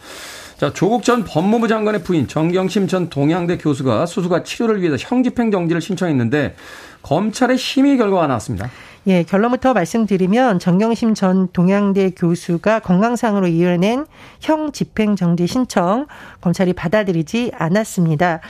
자, 0.58 0.72
조국 0.74 1.04
전 1.04 1.26
법무부 1.26 1.68
장관의 1.68 2.04
부인 2.04 2.28
정경심 2.28 2.88
전 2.88 3.10
동양대 3.10 3.58
교수가 3.58 4.06
수수가 4.06 4.44
치료를 4.44 4.82
위해서 4.82 4.96
형집행 4.98 5.52
정지를 5.52 5.82
신청했는데 5.82 6.56
검찰의 7.02 7.58
심의 7.58 7.98
결과가 7.98 8.28
나왔습니다. 8.28 8.70
예, 9.08 9.24
결론부터 9.24 9.74
말씀드리면 9.74 10.60
정경심 10.60 11.16
전 11.16 11.48
동양대 11.52 12.12
교수가 12.12 12.82
건강상으로 12.82 13.48
이어낸 13.48 14.06
형 14.40 14.72
집행정지 14.72 15.48
신청 15.48 16.06
검찰이 16.40 16.74
받아들이지 16.74 17.52
않았습니다. 17.56 18.42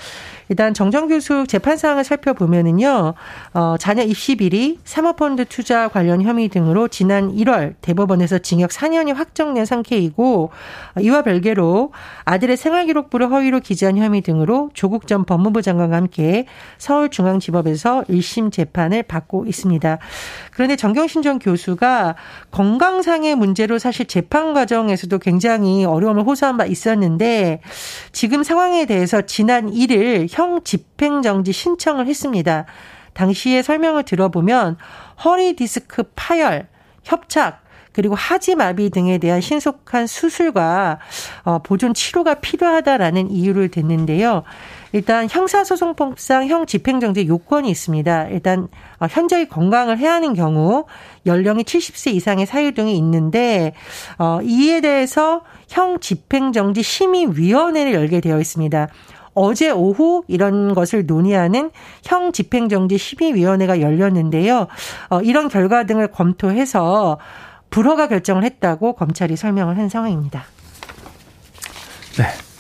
일단 0.52 0.74
정정 0.74 1.08
교수 1.08 1.46
재판 1.48 1.78
사항을 1.78 2.04
살펴보면은요, 2.04 3.14
어, 3.54 3.76
자녀 3.80 4.04
입시 4.04 4.36
비리, 4.36 4.80
사모펀드 4.84 5.46
투자 5.46 5.88
관련 5.88 6.22
혐의 6.22 6.50
등으로 6.50 6.90
지난 6.90 7.34
1월 7.34 7.76
대법원에서 7.80 8.40
징역 8.40 8.70
4년이 8.72 9.14
확정된 9.14 9.64
상태이고 9.64 10.52
이와 11.00 11.22
별개로 11.22 11.94
아들의 12.26 12.58
생활기록부를 12.58 13.32
허위로 13.32 13.62
기재한 13.62 13.96
혐의 13.98 14.20
등으로 14.20 14.72
조국 14.74 15.08
전 15.08 15.24
법무부 15.24 15.62
장관과 15.62 15.96
함께 15.96 16.48
서울중앙지법에서 16.80 18.04
1심 18.10 18.52
재판을 18.52 19.04
받고 19.04 19.46
있습니다. 19.46 20.00
그런데 20.52 20.76
정경신 20.76 21.22
전 21.22 21.40
교수가 21.40 22.16
건강상의 22.52 23.36
문제로 23.36 23.80
사실 23.80 24.06
재판 24.06 24.54
과정에서도 24.54 25.18
굉장히 25.20 25.86
어려움을 25.86 26.24
호소한 26.24 26.58
바 26.58 26.66
있었는데 26.66 27.62
지금 28.12 28.44
상황에 28.44 28.86
대해서 28.86 29.22
지난 29.22 29.72
1일 29.72 30.28
형 30.30 30.64
집행정지 30.64 31.52
신청을 31.52 32.08
했습니다. 32.08 32.66
당시에 33.14 33.62
설명을 33.62 34.04
들어보면 34.04 34.78
허리 35.24 35.56
디스크 35.56 36.04
파열, 36.16 36.68
협착, 37.04 37.62
그리고 37.94 38.16
하지마비 38.16 38.90
등에 38.90 39.18
대한 39.18 39.42
신속한 39.42 40.08
수술과 40.08 41.00
어, 41.44 41.60
보존 41.60 41.94
치료가 41.94 42.36
필요하다라는 42.36 43.32
이유를 43.32 43.70
댔는데요. 43.70 44.44
일단 44.94 45.28
형사소송법상 45.30 46.48
형 46.48 46.66
집행정지 46.66 47.28
요건이 47.28 47.70
있습니다. 47.70 48.28
일단 48.28 48.68
어, 49.00 49.08
현저히 49.10 49.48
건강을 49.48 49.98
해야 49.98 50.14
하는 50.14 50.34
경우 50.34 50.86
연령이 51.26 51.64
70세 51.64 52.14
이상의 52.14 52.46
사유 52.46 52.74
등이 52.74 52.98
있는데 52.98 53.74
어, 54.18 54.40
이에 54.44 54.82
대해서 54.82 55.42
형 55.70 56.00
집행정지 56.00 56.84
심의위원회를 56.84 57.94
열게 57.94 58.20
되어 58.20 58.40
있습니다. 58.40 58.90
어제 59.34 59.70
오후 59.70 60.24
이런 60.28 60.74
것을 60.74 61.06
논의하는 61.06 61.72
형 62.04 62.34
집행정지 62.34 62.98
심의위원회가 62.98 63.80
열렸는데요. 63.80 64.68
어, 65.10 65.22
이런 65.22 65.48
결과 65.48 65.86
등을 65.86 66.08
검토해서 66.08 67.18
불허가 67.70 68.10
결정을 68.10 68.44
했다고 68.44 68.94
검찰이 68.94 69.38
설명을 69.38 69.78
한 69.78 69.88
상황입니다. 69.88 70.44
네. 72.18 72.51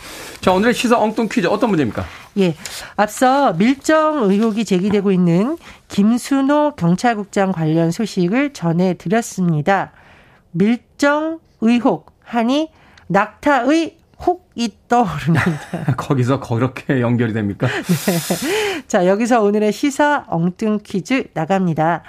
자, 0.42 0.52
오늘의 0.52 0.74
시사 0.74 1.00
엉뚱 1.00 1.30
퀴즈 1.30 1.46
어떤 1.46 1.70
문제입니까? 1.70 2.04
예. 2.40 2.56
앞서 2.96 3.54
밀정 3.54 4.24
의혹이 4.24 4.66
제기되고 4.66 5.12
있는 5.12 5.58
김순호 5.88 6.74
경찰국장 6.78 7.52
관련 7.52 7.92
소식을 7.92 8.54
전해드렸습니다. 8.54 9.92
밀정 10.52 11.40
의혹 11.62 12.12
하니 12.24 12.72
낙타의 13.08 13.98
혹이 14.26 14.78
떠오릅니다. 14.88 15.46
거기서 15.98 16.40
그렇게 16.40 17.02
연결이 17.02 17.34
됩니까? 17.34 17.68
네. 17.70 18.84
자, 18.88 19.06
여기서 19.06 19.44
오늘의 19.44 19.72
시사 19.72 20.26
엉뚱 20.28 20.80
퀴즈 20.84 21.26
나갑니다. 21.34 22.02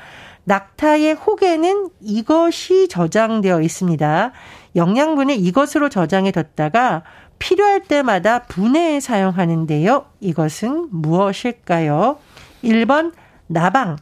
낙타의 0.44 1.14
혹에는 1.14 1.90
이것이 2.00 2.88
저장되어 2.88 3.60
있습니다. 3.60 4.32
영양분을 4.74 5.36
이것으로 5.36 5.88
저장해 5.88 6.32
뒀다가 6.32 7.02
필요할 7.42 7.80
때마다 7.80 8.44
분해해 8.44 9.00
사용하는데요. 9.00 10.04
이것은 10.20 10.90
무엇일까요? 10.92 12.18
1번 12.62 13.12
나방, 13.48 13.96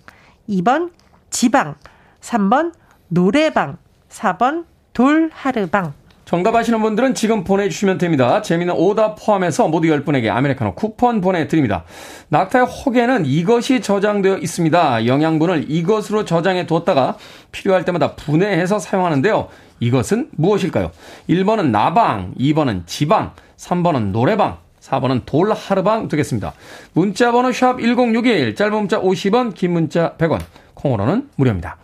2번 0.47 0.90
지방, 1.30 1.76
3번 2.20 2.75
노래방, 3.09 3.78
4번 4.11 4.66
돌하르방. 4.92 5.94
정답 6.26 6.54
아시는 6.54 6.82
분들은 6.82 7.14
지금 7.14 7.42
보내주시면 7.42 7.97
됩니다. 7.97 8.42
재미는 8.42 8.75
오답 8.75 9.16
포함해서 9.18 9.68
모두 9.68 9.88
10분에게 9.88 10.28
아메리카노 10.28 10.75
쿠폰 10.75 11.23
보내드립니다. 11.23 11.85
낙타의 12.28 12.66
혹에는 12.66 13.25
이것이 13.25 13.80
저장되어 13.80 14.37
있습니다. 14.37 15.06
영양분을 15.06 15.70
이것으로 15.70 16.26
저장해 16.26 16.66
두었다가 16.66 17.16
필요할 17.52 17.87
때마다 17.87 18.14
분해해서 18.16 18.78
사용하는데요. 18.78 19.49
이것은 19.80 20.28
무엇일까요? 20.32 20.92
1번은 21.28 21.70
나방, 21.70 22.34
2번은 22.38 22.87
지방, 22.87 23.32
3번은 23.56 24.12
노래방, 24.12 24.58
4번은 24.80 25.22
돌하르방 25.26 26.08
되겠습니다. 26.08 26.52
문자 26.92 27.32
번호 27.32 27.52
샵 27.52 27.80
1061, 27.80 28.54
짧은 28.54 28.72
문자 28.72 29.00
50원, 29.00 29.54
긴 29.54 29.72
문자 29.72 30.14
100원, 30.16 30.40
콩으로는 30.75 31.28
무료입니다. 31.37 31.76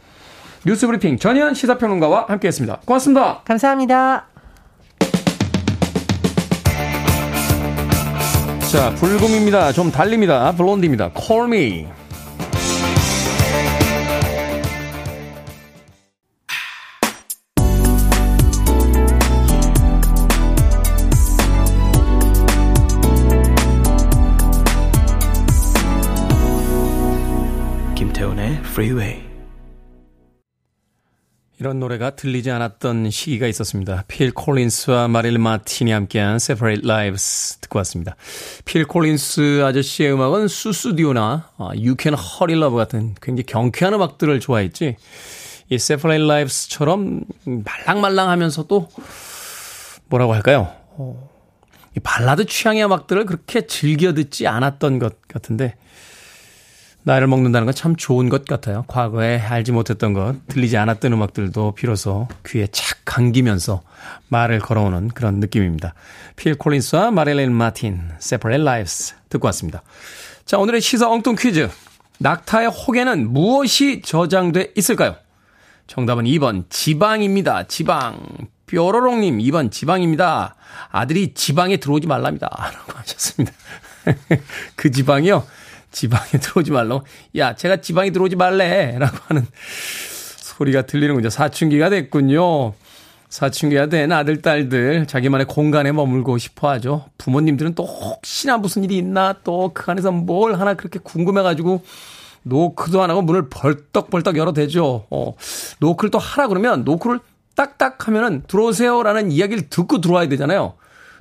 뉴스 0.65 0.87
브리핑 0.87 1.19
전현 1.19 1.55
시사평론가와 1.55 2.26
함께했습니다. 2.29 2.81
고맙습니다. 2.85 3.43
감사합니다. 3.45 4.26
자, 8.73 8.91
불금입니다. 8.97 9.73
좀 9.73 9.93
달립니다. 9.93 10.53
블론디입니다. 10.53 11.12
Call 11.17 11.47
me. 11.47 11.87
Freeway. 28.76 29.23
이런 31.59 31.80
노래가 31.80 32.11
들리지 32.11 32.50
않았던 32.50 33.11
시기가 33.11 33.47
있었습니다. 33.47 34.04
필 34.06 34.35
콜린스와 34.35 35.09
마릴 35.09 35.38
마틴이 35.38 35.90
함께한 35.92 36.37
Separate 36.37 36.83
Lives 36.85 37.56
듣고 37.62 37.78
왔습니다. 37.78 38.16
필 38.66 38.85
콜린스 38.85 39.64
아저씨의 39.64 40.12
음악은 40.12 40.49
수수디오나 40.49 41.52
You 41.59 41.97
Can 41.99 42.14
Hurry 42.18 42.61
Love 42.61 42.76
같은 42.76 43.14
굉장히 43.23 43.47
경쾌한 43.47 43.95
음악들을 43.95 44.38
좋아했지. 44.40 44.97
이 45.71 45.75
Separate 45.75 46.23
Lives처럼 46.23 47.25
말랑말랑하면서도 47.47 48.88
뭐라고 50.11 50.35
할까요? 50.35 50.71
어, 50.99 51.30
이 51.97 52.00
발라드 52.00 52.45
취향의 52.45 52.85
음악들을 52.85 53.25
그렇게 53.25 53.66
즐겨 53.66 54.12
듣지 54.12 54.47
않았던 54.47 54.99
것 54.99 55.26
같은데 55.28 55.76
나이를 57.07 57.29
먹는다는 57.29 57.67
건 57.67 57.75
참 57.77 57.95
좋은 57.95 58.29
것 58.29 58.47
같아요. 58.47 58.85
과거에 58.89 59.39
알지 59.39 59.71
못했던 59.71 60.13
것, 60.13 60.35
들리지 60.49 60.77
않았던 60.77 61.13
음악들도 61.13 61.73
비로소 61.77 62.27
귀에 62.45 62.67
착 62.73 62.99
감기면서 63.05 63.83
말을 64.29 64.59
걸어오는 64.59 65.09
그런 65.09 65.37
느낌입니다. 65.37 65.95
필 66.35 66.57
콜린스와 66.57 67.13
마릴린 67.13 67.53
마틴, 67.53 68.11
Separate 68.17 68.61
Lives 68.63 69.15
듣고 69.29 69.47
왔습니다. 69.47 69.83
자, 70.47 70.59
오늘의 70.59 70.81
시사 70.81 71.09
엉뚱 71.09 71.37
퀴즈. 71.37 71.71
낙타의 72.19 72.69
혹에는 72.71 73.33
무엇이 73.33 74.03
저장돼 74.03 74.73
있을까요? 74.75 75.15
정답은 75.87 76.25
2번 76.25 76.65
지방입니다. 76.71 77.69
지방. 77.69 78.19
뾰로롱님 78.67 79.39
2번 79.39 79.71
지방입니다. 79.71 80.57
아들이 80.91 81.35
지방에 81.35 81.77
들어오지 81.77 82.09
말랍니다. 82.09 82.49
라고 82.75 82.99
하셨습니다. 82.99 83.53
그 84.75 84.91
지방이요? 84.91 85.47
지방에 85.97 86.29
들어오지 86.41 86.73
말라고. 86.73 87.05
야, 87.37 87.55
제가 87.55 87.79
지방에 87.81 88.11
들어오지 88.11 88.37
말래. 88.37 88.99
라고 88.99 89.17
하는 89.29 89.47
소리가 90.37 90.83
들리는군요. 90.83 91.31
사춘기가 91.31 91.88
됐군요. 91.88 92.75
사춘기가 93.30 93.87
된 93.87 94.13
아들, 94.13 94.43
딸들, 94.43 95.06
자기만의 95.06 95.47
공간에 95.47 95.93
머물고 95.93 96.37
싶어 96.37 96.69
하죠. 96.73 97.06
부모님들은 97.17 97.75
또 97.75 97.85
혹시나 97.85 98.59
무슨 98.59 98.85
일이 98.85 98.99
있나, 98.99 99.37
또 99.43 99.73
그 99.75 99.91
안에서 99.91 100.13
뭘 100.13 100.54
하나 100.61 100.75
그렇게 100.75 100.99
궁금해가지고, 101.02 101.82
노크도 102.43 103.02
안 103.02 103.11
하고 103.11 103.23
문을 103.23 103.49
벌떡벌떡 103.49 104.37
열어대죠. 104.37 105.06
어, 105.11 105.35
노크를 105.80 106.11
또 106.11 106.19
하라 106.19 106.47
그러면 106.49 106.85
노크를 106.85 107.21
딱딱 107.56 108.06
하면은 108.06 108.43
들어오세요라는 108.47 109.32
이야기를 109.32 109.71
듣고 109.71 110.00
들어와야 110.00 110.28
되잖아요. 110.28 110.75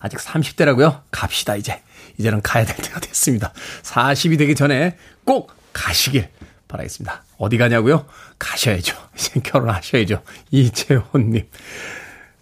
아직 0.00 0.18
30대라고요? 0.18 1.00
갑시다, 1.10 1.56
이제. 1.56 1.80
이제는 2.18 2.42
가야 2.42 2.64
될 2.64 2.76
때가 2.76 3.00
됐습니다. 3.00 3.52
40이 3.82 4.38
되기 4.38 4.54
전에 4.54 4.96
꼭 5.24 5.52
가시길 5.72 6.28
바라겠습니다. 6.68 7.24
어디 7.38 7.58
가냐고요? 7.58 8.06
가셔야죠. 8.38 8.96
이제 9.16 9.40
결혼하셔야죠. 9.40 10.22
이재훈님. 10.50 11.48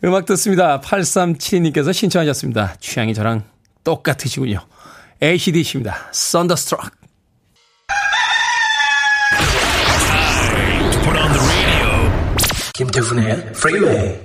음악 0.05 0.27
듣습니다. 0.27 0.81
8372님께서 0.81 1.93
신청하셨습니다. 1.93 2.77
취향이 2.81 3.15
저랑 3.15 3.45
똑같으시군요. 3.85 4.67
ACDC입니다. 5.23 6.11
Thunderstruck. 6.13 6.91
김태훈의 12.75 13.53
Freeway. 13.55 14.19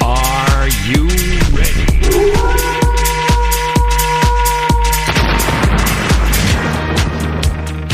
Are 0.00 0.70
you 0.86 1.21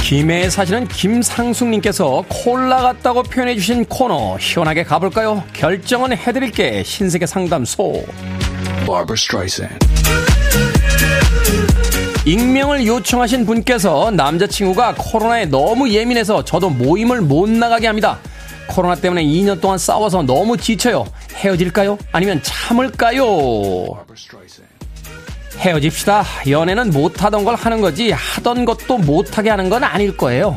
김해에 0.08 0.48
사시는 0.48 0.88
김상숙님께서 0.88 2.24
콜라 2.30 2.78
같다고 2.80 3.22
표현해주신 3.24 3.84
코너 3.84 4.38
시원하게 4.38 4.82
가볼까요? 4.82 5.44
결정은 5.52 6.16
해드릴게 6.16 6.82
신세계 6.82 7.26
상담소. 7.26 8.06
익명을 12.24 12.86
요청하신 12.86 13.44
분께서 13.44 14.10
남자친구가 14.10 14.94
코로나에 14.96 15.44
너무 15.44 15.90
예민해서 15.90 16.42
저도 16.42 16.70
모임을 16.70 17.20
못 17.20 17.46
나가게 17.50 17.86
합니다. 17.86 18.18
코로나 18.66 18.94
때문에 18.94 19.22
2년 19.22 19.60
동안 19.60 19.76
싸워서 19.76 20.22
너무 20.22 20.56
지쳐요. 20.56 21.06
헤어질까요? 21.34 21.98
아니면 22.12 22.40
참을까요? 22.42 23.26
헤어집시다. 25.58 26.24
연애는 26.48 26.90
못하던 26.90 27.44
걸 27.44 27.54
하는 27.54 27.80
거지 27.80 28.10
하던 28.12 28.64
것도 28.64 28.98
못하게 28.98 29.50
하는 29.50 29.68
건 29.68 29.84
아닐 29.84 30.16
거예요. 30.16 30.56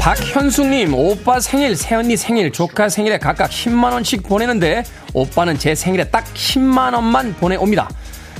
박현숙님, 0.00 0.94
오빠 0.94 1.38
생일, 1.38 1.76
새언니 1.76 2.16
생일, 2.16 2.50
조카 2.50 2.88
생일에 2.88 3.18
각각 3.18 3.50
10만원씩 3.50 4.24
보내는데, 4.24 4.82
오빠는 5.12 5.58
제 5.58 5.74
생일에 5.74 6.04
딱 6.04 6.24
10만원만 6.32 7.36
보내옵니다. 7.36 7.88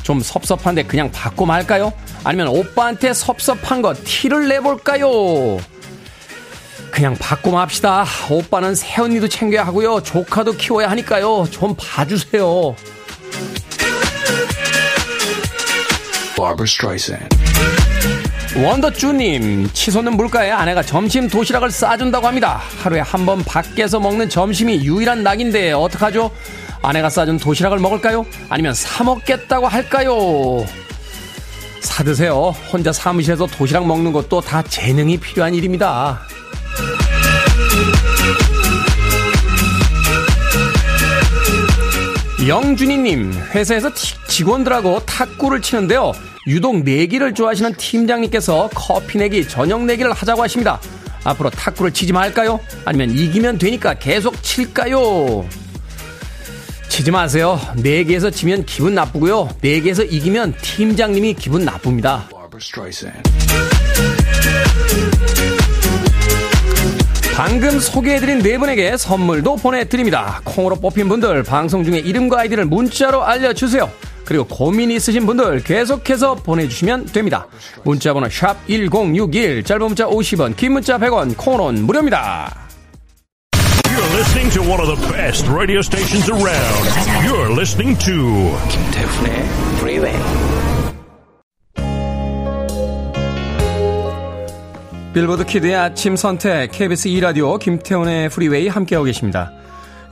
좀 0.03 0.21
섭섭한데 0.21 0.85
그냥 0.85 1.13
받고 1.13 1.45
말까요? 1.45 1.93
아니면 2.25 2.49
오빠한테 2.49 3.13
섭섭한 3.13 3.83
거 3.83 3.93
티를 3.93 4.49
내볼까요? 4.49 5.59
그냥 6.91 7.15
받고 7.17 7.51
맙시다. 7.53 8.05
오빠는 8.31 8.75
새언니도 8.75 9.29
챙겨야 9.29 9.67
하고요. 9.67 10.03
조카도 10.03 10.53
키워야 10.53 10.91
하니까요. 10.91 11.47
좀 11.51 11.75
봐주세요. 11.77 12.75
원더쭈님, 18.57 19.71
치솟는 19.73 20.17
물가에 20.17 20.51
아내가 20.51 20.83
점심 20.83 21.29
도시락을 21.29 21.71
싸준다고 21.71 22.27
합니다. 22.27 22.61
하루에 22.83 23.01
한 23.01 23.27
번 23.27 23.45
밖에서 23.45 24.01
먹는 24.01 24.29
점심이 24.29 24.85
유일한 24.85 25.23
낙인데 25.23 25.73
어떡하죠? 25.73 26.31
아내가 26.83 27.11
싸준 27.11 27.39
도시락을 27.39 27.79
먹을까요? 27.79 28.25
아니면 28.49 28.73
사 28.75 29.05
먹겠다고 29.05 29.69
할까요? 29.69 30.65
사드세요. 31.81 32.55
혼자 32.73 32.93
사무실에서 32.93 33.47
도시락 33.47 33.87
먹는 33.87 34.13
것도 34.13 34.41
다 34.41 34.63
재능이 34.63 35.19
필요한 35.19 35.55
일입니다. 35.55 36.21
영준이님, 42.49 43.31
회사에서 43.55 43.93
직원들하고 44.27 45.01
탁구를 45.05 45.61
치는데요. 45.61 46.13
유독 46.47 46.83
내기를 46.83 47.35
좋아하시는 47.35 47.75
팀장님께서 47.75 48.71
커피 48.75 49.19
내기, 49.19 49.47
저녁 49.47 49.85
내기를 49.85 50.15
하자고 50.15 50.43
하십니다. 50.43 50.81
앞으로 51.25 51.51
탁구를 51.51 51.93
치지 51.93 52.15
말까요? 52.15 52.59
아니면 52.87 53.11
이기면 53.11 53.59
되니까 53.59 53.93
계속 53.93 54.43
칠까요? 54.43 55.47
치지 56.89 57.11
마세요. 57.11 57.61
내기에서 57.77 58.31
지면 58.31 58.65
기분 58.65 58.95
나쁘고요. 58.95 59.51
내기에서 59.61 60.03
이기면 60.05 60.55
팀장님이 60.63 61.35
기분 61.35 61.67
나쁩니다. 61.67 62.31
방금 67.39 67.79
소개해드린 67.79 68.41
네 68.41 68.59
분에게 68.59 68.97
선물도 68.97 69.59
보내드립니다. 69.59 70.41
콩으로 70.43 70.75
뽑힌 70.75 71.09
분들 71.09 71.45
방송 71.45 71.85
중에 71.85 71.99
이름과 71.99 72.41
아이디를 72.41 72.65
문자로 72.65 73.23
알려주세요. 73.23 73.89
그리고 74.25 74.45
고민 74.45 74.91
있으신 74.91 75.25
분들 75.25 75.63
계속해서 75.63 76.35
보내주시면 76.35 77.07
됩니다. 77.07 77.47
문자번호 77.85 78.29
샵 78.29 78.57
1061, 78.67 79.63
짧은 79.63 79.87
문자 79.87 80.07
50원, 80.07 80.57
긴 80.57 80.73
문자 80.73 80.99
100원, 80.99 81.37
콩은 81.37 81.87
무료입니다. 81.87 82.53
You're 83.85 84.15
listening 84.17 84.53
to 84.55 84.63
one 84.63 84.81
of 84.81 84.89
the 84.89 85.13
best 85.13 85.49
radio 85.49 85.79
stations 85.79 86.29
around. 86.29 86.89
You're 87.25 87.53
listening 87.53 87.97
to 88.01 88.59
김태훈의 88.69 89.47
Freeway. 89.79 90.48
Billboard 95.15 95.47
Kid의 95.47 95.75
아침 95.75 96.17
선택 96.17 96.71
KBS 96.71 97.09
2라디오 97.09 97.59
김태훈의 97.59 98.29
Freeway 98.29 98.69
함께하고 98.69 99.07
계십니다. 99.07 99.51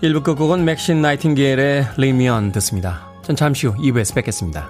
1부 0.02 0.22
끝곡은 0.24 0.64
Maxine 0.64 1.02
Nightingale의 1.02 1.86
Lead 1.98 2.25
Me 2.25 2.39
On 2.39 2.52
듣습니다. 2.52 3.06
전 3.22 3.36
잠시 3.36 3.66
후 3.66 3.74
2부에서 3.74 4.14
뵙겠습니다. 4.14 4.68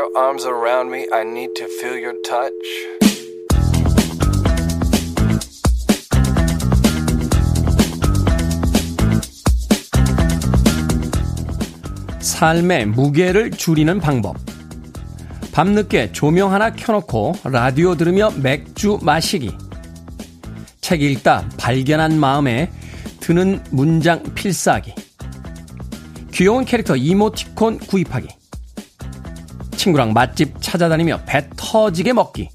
Your 0.00 0.16
arms 0.16 0.46
around 0.46 0.90
me. 0.90 1.06
I 1.12 1.22
need 1.22 1.52
to 1.56 1.66
feel 1.66 1.98
your 2.02 2.16
touch. 2.22 2.54
삶의 12.20 12.86
무게를 12.86 13.50
줄이는 13.50 14.00
방법. 14.00 14.36
밤늦게 15.52 16.12
조명 16.12 16.52
하나 16.52 16.72
켜놓고 16.72 17.34
라디오 17.44 17.94
들으며 17.94 18.30
맥주 18.36 18.98
마시기. 19.02 19.50
책 20.80 21.02
읽다 21.02 21.46
발견한 21.58 22.18
마음에 22.18 22.70
드는 23.20 23.62
문장 23.70 24.22
필사하기. 24.34 24.94
귀여운 26.32 26.64
캐릭터 26.64 26.96
이모티콘 26.96 27.80
구입하기. 27.80 28.39
친구랑 29.80 30.12
맛집 30.12 30.60
찾아다니며 30.60 31.22
배 31.24 31.48
터지게 31.56 32.12
먹기. 32.12 32.50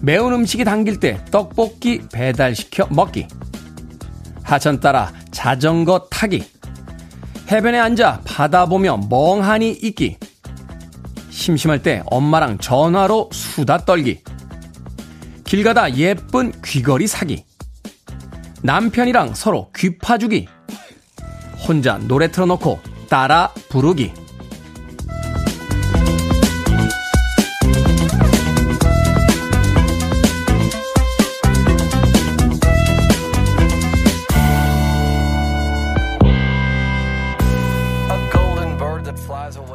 매운 0.00 0.32
음식이 0.32 0.62
당길 0.62 1.00
때 1.00 1.18
떡볶이 1.32 2.02
배달시켜 2.12 2.86
먹기. 2.88 3.26
하천 4.44 4.78
따라 4.78 5.12
자전거 5.32 6.06
타기. 6.08 6.44
해변에 7.50 7.80
앉아 7.80 8.20
바다 8.24 8.66
보며 8.66 8.96
멍하니 9.10 9.72
있기. 9.72 10.18
심심할 11.30 11.82
때 11.82 12.04
엄마랑 12.06 12.58
전화로 12.58 13.30
수다 13.32 13.78
떨기. 13.78 14.22
길 15.42 15.64
가다 15.64 15.96
예쁜 15.96 16.52
귀걸이 16.64 17.08
사기. 17.08 17.44
남편이랑 18.62 19.34
서로 19.34 19.72
귀 19.76 19.98
파주기. 19.98 20.46
혼자 21.66 21.98
노래 21.98 22.30
틀어놓고 22.30 22.78
따라 23.08 23.52
부르기. 23.68 24.12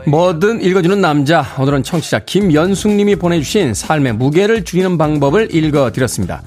뭐든 0.06 0.62
읽어주는 0.62 1.00
남자. 1.00 1.46
오늘은 1.58 1.84
청취자 1.84 2.20
김연숙님이 2.20 3.16
보내주신 3.16 3.74
삶의 3.74 4.14
무게를 4.14 4.66
줄이는 4.66 4.98
방법을 4.98 5.56
읽어드렸습니다. 5.56 6.44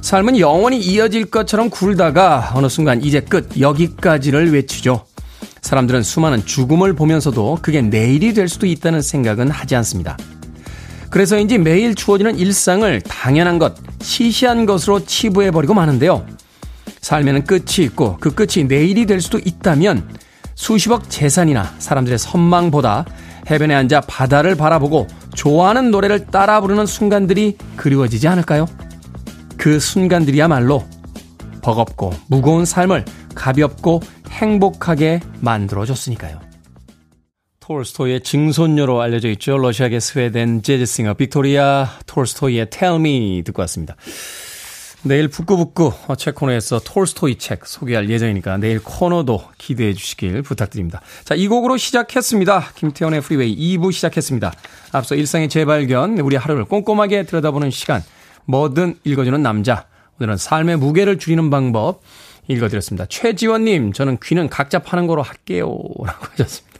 삶은 0.00 0.38
영원히 0.38 0.78
이어질 0.78 1.26
것처럼 1.26 1.68
굴다가 1.70 2.52
어느 2.54 2.68
순간 2.68 3.02
이제 3.02 3.20
끝, 3.20 3.58
여기까지를 3.58 4.52
외치죠. 4.52 5.04
사람들은 5.62 6.02
수많은 6.02 6.44
죽음을 6.44 6.92
보면서도 6.92 7.58
그게 7.62 7.82
내일이 7.82 8.34
될 8.34 8.48
수도 8.48 8.66
있다는 8.66 9.00
생각은 9.02 9.50
하지 9.50 9.74
않습니다. 9.76 10.16
그래서인지 11.10 11.58
매일 11.58 11.94
주어지는 11.94 12.38
일상을 12.38 13.00
당연한 13.02 13.58
것, 13.58 13.74
시시한 14.00 14.64
것으로 14.64 15.04
치부해버리고 15.04 15.74
마는데요. 15.74 16.24
삶에는 17.00 17.44
끝이 17.44 17.84
있고 17.84 18.16
그 18.18 18.32
끝이 18.32 18.64
내일이 18.66 19.06
될 19.06 19.20
수도 19.20 19.38
있다면 19.38 20.08
수십억 20.54 21.10
재산이나 21.10 21.64
사람들의 21.78 22.18
선망보다 22.18 23.04
해변에 23.50 23.74
앉아 23.74 24.02
바다를 24.02 24.54
바라보고 24.54 25.08
좋아하는 25.34 25.90
노래를 25.90 26.26
따라 26.26 26.60
부르는 26.60 26.86
순간들이 26.86 27.56
그리워지지 27.76 28.28
않을까요? 28.28 28.66
그 29.56 29.80
순간들이야말로 29.80 30.84
버겁고 31.62 32.12
무거운 32.28 32.64
삶을 32.64 33.04
가볍고 33.34 34.00
행복하게 34.28 35.20
만들어줬으니까요. 35.40 36.40
톨스토이의 37.60 38.22
증손녀로 38.22 39.00
알려져 39.00 39.28
있죠. 39.30 39.56
러시아계 39.56 40.00
스웨덴 40.00 40.62
재즈 40.62 40.88
singer 40.88 41.14
Viktoria 41.14 41.88
Tolstoy의 42.06 42.70
Tell 42.70 42.96
Me 42.96 43.42
듣고 43.44 43.62
왔습니다. 43.62 43.96
내일 45.04 45.26
북구북구 45.26 45.92
책 46.16 46.36
코너에서 46.36 46.80
톨스토이 46.84 47.36
책 47.36 47.66
소개할 47.66 48.08
예정이니까 48.08 48.58
내일 48.58 48.80
코너도 48.82 49.42
기대해 49.58 49.94
주시길 49.94 50.42
부탁드립니다. 50.42 51.00
자, 51.24 51.34
이 51.34 51.48
곡으로 51.48 51.76
시작했습니다. 51.76 52.70
김태훈의 52.76 53.20
Freeway 53.20 53.56
2부 53.56 53.92
시작했습니다. 53.92 54.52
앞서 54.92 55.16
일상의 55.16 55.48
재발견, 55.48 56.18
우리 56.18 56.36
하루를 56.36 56.66
꼼꼼하게 56.66 57.24
들여다보는 57.24 57.70
시간, 57.72 58.02
뭐든 58.44 59.00
읽어주는 59.02 59.42
남자. 59.42 59.86
오늘은 60.20 60.36
삶의 60.36 60.76
무게를 60.76 61.18
줄이는 61.18 61.50
방법 61.50 62.00
읽어드렸습니다. 62.46 63.06
최지원님, 63.06 63.92
저는 63.92 64.18
귀는 64.22 64.48
각자 64.48 64.78
파는 64.78 65.08
거로 65.08 65.22
할게요. 65.22 65.66
라고 66.04 66.26
하셨습니다. 66.30 66.78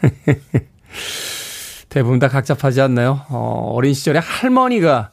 대부분 1.90 2.18
다 2.18 2.28
각자 2.28 2.54
파지 2.54 2.80
않나요? 2.80 3.26
어, 3.28 3.72
어린 3.74 3.92
시절에 3.92 4.20
할머니가 4.20 5.10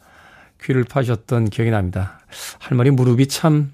귀를 0.63 0.83
파셨던 0.83 1.49
기억이 1.49 1.71
납니다. 1.71 2.19
할머니 2.59 2.89
무릎이 2.89 3.27
참 3.27 3.71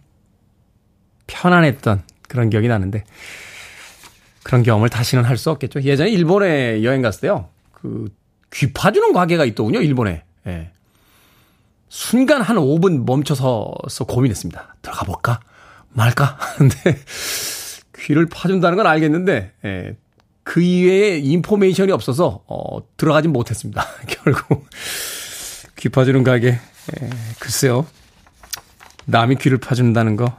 편안했던 1.28 2.04
그런 2.28 2.50
기억이 2.50 2.68
나는데 2.68 3.04
그런 4.44 4.64
경험을 4.64 4.90
다시는 4.90 5.24
할 5.24 5.38
수 5.38 5.50
없겠죠. 5.52 5.82
예전에 5.84 6.10
일본에 6.10 6.84
여행 6.84 7.02
갔을 7.02 7.22
때요. 7.22 7.50
그 7.74 8.22
귀 8.52 8.74
파주는 8.74 9.14
가게가 9.14 9.46
있더군요. 9.46 9.82
일본에. 9.82 10.24
예. 10.46 10.72
순간 11.90 12.42
한 12.42 12.58
5분 12.58 13.06
멈춰서서 13.06 14.06
고민했습니다. 14.08 14.76
들어가 14.82 15.06
볼까? 15.06 15.40
말까? 15.90 16.38
근데 16.58 16.76
귀를 17.98 18.28
파준다는 18.28 18.78
건 18.78 18.86
알겠는데 18.88 19.54
예. 19.66 19.96
그 20.44 20.62
이외에 20.62 21.18
인포메이션이 21.20 21.92
없어서 21.92 22.44
어 22.48 22.80
들어가진 22.98 23.32
못했습니다. 23.32 23.86
결국 24.08 24.68
귀 25.78 25.90
파주는 25.90 26.24
가게 26.24 26.60
예, 27.02 27.10
글쎄요. 27.40 27.86
남이 29.06 29.36
귀를 29.36 29.58
파준다는 29.58 30.16
거 30.16 30.34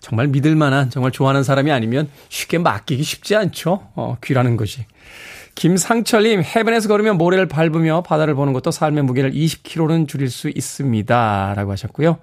정말 0.00 0.28
믿을 0.28 0.54
만한 0.56 0.90
정말 0.90 1.12
좋아하는 1.12 1.42
사람이 1.42 1.70
아니면 1.70 2.08
쉽게 2.28 2.58
맡기기 2.58 3.02
쉽지 3.02 3.36
않죠. 3.36 3.88
어, 3.94 4.16
귀라는 4.24 4.56
것이. 4.56 4.84
김상철님, 5.54 6.42
해변에서 6.42 6.88
걸으면 6.88 7.18
모래를 7.18 7.46
밟으며 7.46 8.02
바다를 8.02 8.34
보는 8.34 8.52
것도 8.52 8.70
삶의 8.70 9.04
무게를 9.04 9.32
20kg는 9.32 10.08
줄일 10.08 10.30
수 10.30 10.48
있습니다. 10.48 11.54
라고 11.54 11.72
하셨고요. 11.72 12.18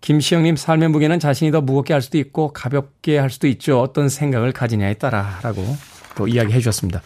김시영님, 0.00 0.56
삶의 0.56 0.90
무게는 0.90 1.18
자신이 1.18 1.50
더 1.50 1.60
무겁게 1.60 1.92
할 1.92 2.02
수도 2.02 2.18
있고 2.18 2.52
가볍게 2.52 3.18
할 3.18 3.30
수도 3.30 3.46
있죠. 3.48 3.80
어떤 3.80 4.08
생각을 4.08 4.52
가지냐에 4.52 4.94
따라. 4.94 5.38
라고 5.42 5.64
또 6.16 6.28
이야기해 6.28 6.58
주셨습니다. 6.58 7.02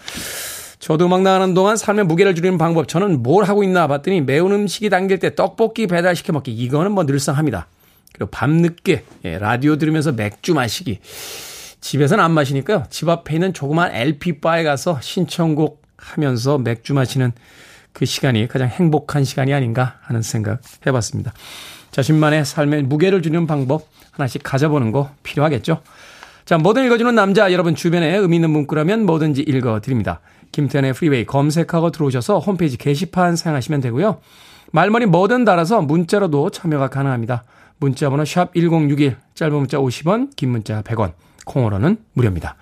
저도 0.80 1.06
음악 1.06 1.20
나가는 1.20 1.52
동안 1.52 1.76
삶의 1.76 2.06
무게를 2.06 2.34
줄이는 2.34 2.56
방법 2.56 2.88
저는 2.88 3.22
뭘 3.22 3.44
하고 3.44 3.62
있나 3.62 3.86
봤더니 3.86 4.22
매운 4.22 4.50
음식이 4.50 4.88
당길 4.88 5.18
때 5.18 5.34
떡볶이 5.34 5.86
배달시켜 5.86 6.32
먹기 6.32 6.52
이거는 6.52 6.92
뭐 6.92 7.04
늘상합니다. 7.04 7.66
그리고 8.14 8.30
밤늦게 8.30 9.04
예, 9.26 9.38
라디오 9.38 9.76
들으면서 9.76 10.12
맥주 10.12 10.54
마시기 10.54 10.98
집에서는 11.82 12.24
안 12.24 12.32
마시니까요. 12.32 12.84
집 12.88 13.08
앞에 13.08 13.34
있는 13.34 13.52
조그만 13.52 13.94
LP 13.94 14.40
바에 14.40 14.64
가서 14.64 14.98
신청곡 15.02 15.82
하면서 15.96 16.56
맥주 16.56 16.94
마시는 16.94 17.32
그 17.92 18.06
시간이 18.06 18.48
가장 18.48 18.68
행복한 18.68 19.24
시간이 19.24 19.52
아닌가 19.52 19.98
하는 20.00 20.22
생각 20.22 20.60
해봤습니다. 20.86 21.32
자신만의 21.90 22.46
삶의 22.46 22.84
무게를 22.84 23.20
줄이는 23.20 23.46
방법 23.46 23.86
하나씩 24.12 24.42
가져보는 24.42 24.92
거 24.92 25.10
필요하겠죠. 25.22 25.82
자, 26.46 26.58
뭐든 26.58 26.86
읽어주는 26.86 27.14
남자 27.14 27.52
여러분 27.52 27.74
주변에 27.74 28.16
의미 28.16 28.36
있는 28.36 28.50
문구라면 28.50 29.04
뭐든지 29.04 29.42
읽어드립니다. 29.42 30.20
김태훈의 30.52 30.92
Freeway 30.94 31.24
검색하고 31.26 31.90
들어오셔서 31.90 32.38
홈페이지 32.40 32.76
게시판 32.76 33.36
사용하시면 33.36 33.80
되고요. 33.80 34.20
말머리 34.72 35.06
뭐든 35.06 35.44
달아서 35.44 35.82
문자로도 35.82 36.50
참여가 36.50 36.88
가능합니다. 36.88 37.44
문자 37.78 38.10
번호 38.10 38.24
샵 38.24 38.52
1061, 38.54 39.16
짧은 39.34 39.54
문자 39.54 39.78
50원, 39.78 40.36
긴 40.36 40.50
문자 40.50 40.82
100원, 40.82 41.12
콩으로는 41.46 41.96
무료입니다. 42.12 42.56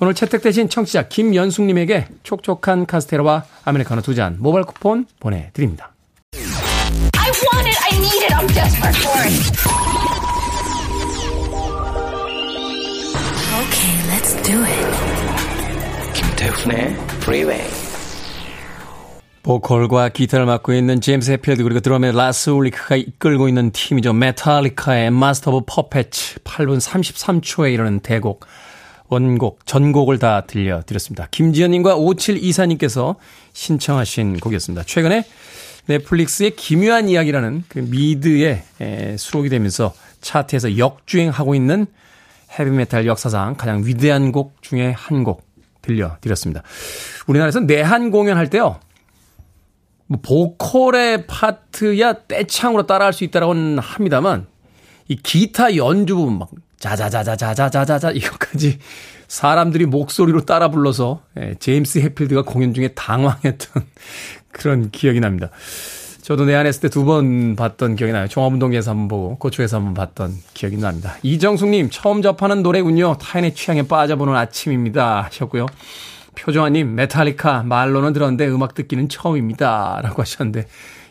오늘 0.00 0.14
채택되신 0.14 0.68
청취자 0.68 1.08
김연숙님에게 1.08 2.08
촉촉한 2.22 2.86
카스테라와 2.86 3.44
아메리카노 3.64 4.02
두 4.02 4.14
잔 4.14 4.36
모바일 4.38 4.64
쿠폰 4.64 5.06
보내드립니다. 5.20 5.92
I 6.34 7.30
want 7.30 7.68
it, 7.68 7.78
I 7.82 7.98
need 7.98 8.24
it, 8.24 8.34
I'm 8.34 8.46
desperate 8.48 8.96
for 8.98 9.20
it. 9.24 9.32
Okay, 13.56 13.92
let's 14.10 14.34
do 14.42 14.62
it. 14.64 14.86
김태훈의 16.14 16.96
보컬과 19.42 20.10
기타를 20.10 20.46
맡고 20.46 20.72
있는 20.72 21.00
제임스 21.00 21.32
헷필드 21.32 21.64
그리고 21.64 21.80
드럼의 21.80 22.12
라스 22.14 22.50
울리크가 22.50 22.94
이끌고 22.94 23.48
있는 23.48 23.72
팀이죠. 23.72 24.12
메탈리카의 24.12 25.10
Master 25.10 25.50
of 25.50 25.64
Puppets 25.66 26.10
8분 26.44 26.80
33초에 26.80 27.72
이르는 27.74 27.98
대곡 27.98 28.46
원곡 29.08 29.66
전곡을 29.66 30.20
다 30.20 30.42
들려드렸습니다. 30.42 31.26
김지현님과 31.32 31.96
5724님께서 31.96 33.16
신청하신 33.52 34.38
곡이었습니다. 34.38 34.84
최근에 34.84 35.24
넷플릭스의 35.86 36.54
기묘한 36.54 37.08
이야기라는 37.08 37.64
그 37.68 37.80
미드에 37.80 38.62
수록이 39.18 39.48
되면서 39.48 39.94
차트에서 40.20 40.78
역주행하고 40.78 41.56
있는 41.56 41.86
헤비메탈 42.56 43.06
역사상 43.06 43.56
가장 43.56 43.84
위대한 43.84 44.30
곡 44.30 44.62
중에 44.62 44.92
한 44.92 45.24
곡 45.24 45.45
들려드렸습니다. 45.86 46.62
우리나라에서 47.26 47.60
내한 47.60 48.10
공연할 48.10 48.50
때요. 48.50 48.80
뭐 50.08 50.20
보컬의 50.22 51.26
파트야 51.26 52.26
떼창으로 52.26 52.86
따라할 52.86 53.12
수 53.12 53.24
있다라고는 53.24 53.78
합니다만 53.78 54.46
이 55.08 55.16
기타 55.16 55.76
연주 55.76 56.16
부분 56.16 56.38
막 56.38 56.50
자자자자자자자자자 56.78 58.10
이것까지 58.12 58.78
사람들이 59.28 59.86
목소리로 59.86 60.44
따라 60.44 60.70
불러서 60.70 61.22
예, 61.38 61.54
제임스 61.58 61.98
해필드가 61.98 62.42
공연 62.42 62.74
중에 62.74 62.88
당황했던 62.88 63.84
그런 64.52 64.90
기억이 64.90 65.20
납니다. 65.20 65.50
저도 66.26 66.44
내한했을 66.44 66.80
때 66.80 66.88
두 66.88 67.04
번 67.04 67.54
봤던 67.54 67.94
기억이 67.94 68.12
나요. 68.12 68.26
종합운동장에서 68.26 68.90
한 68.90 68.96
번 68.98 69.08
보고 69.08 69.38
고초에서 69.38 69.76
한 69.76 69.84
번 69.84 69.94
봤던 69.94 70.34
기억이 70.54 70.76
납니다. 70.76 71.14
이정숙님 71.22 71.90
처음 71.90 72.20
접하는 72.20 72.64
노래군요. 72.64 73.16
타인의 73.18 73.54
취향에 73.54 73.82
빠져보는 73.86 74.34
아침입니다 74.34 75.22
하셨고요. 75.22 75.66
표정아님 76.34 76.96
메탈리카 76.96 77.62
말로는 77.62 78.12
들었는데 78.12 78.48
음악 78.48 78.74
듣기는 78.74 79.08
처음입니다 79.08 80.00
라고 80.02 80.20
하셨는데 80.22 80.66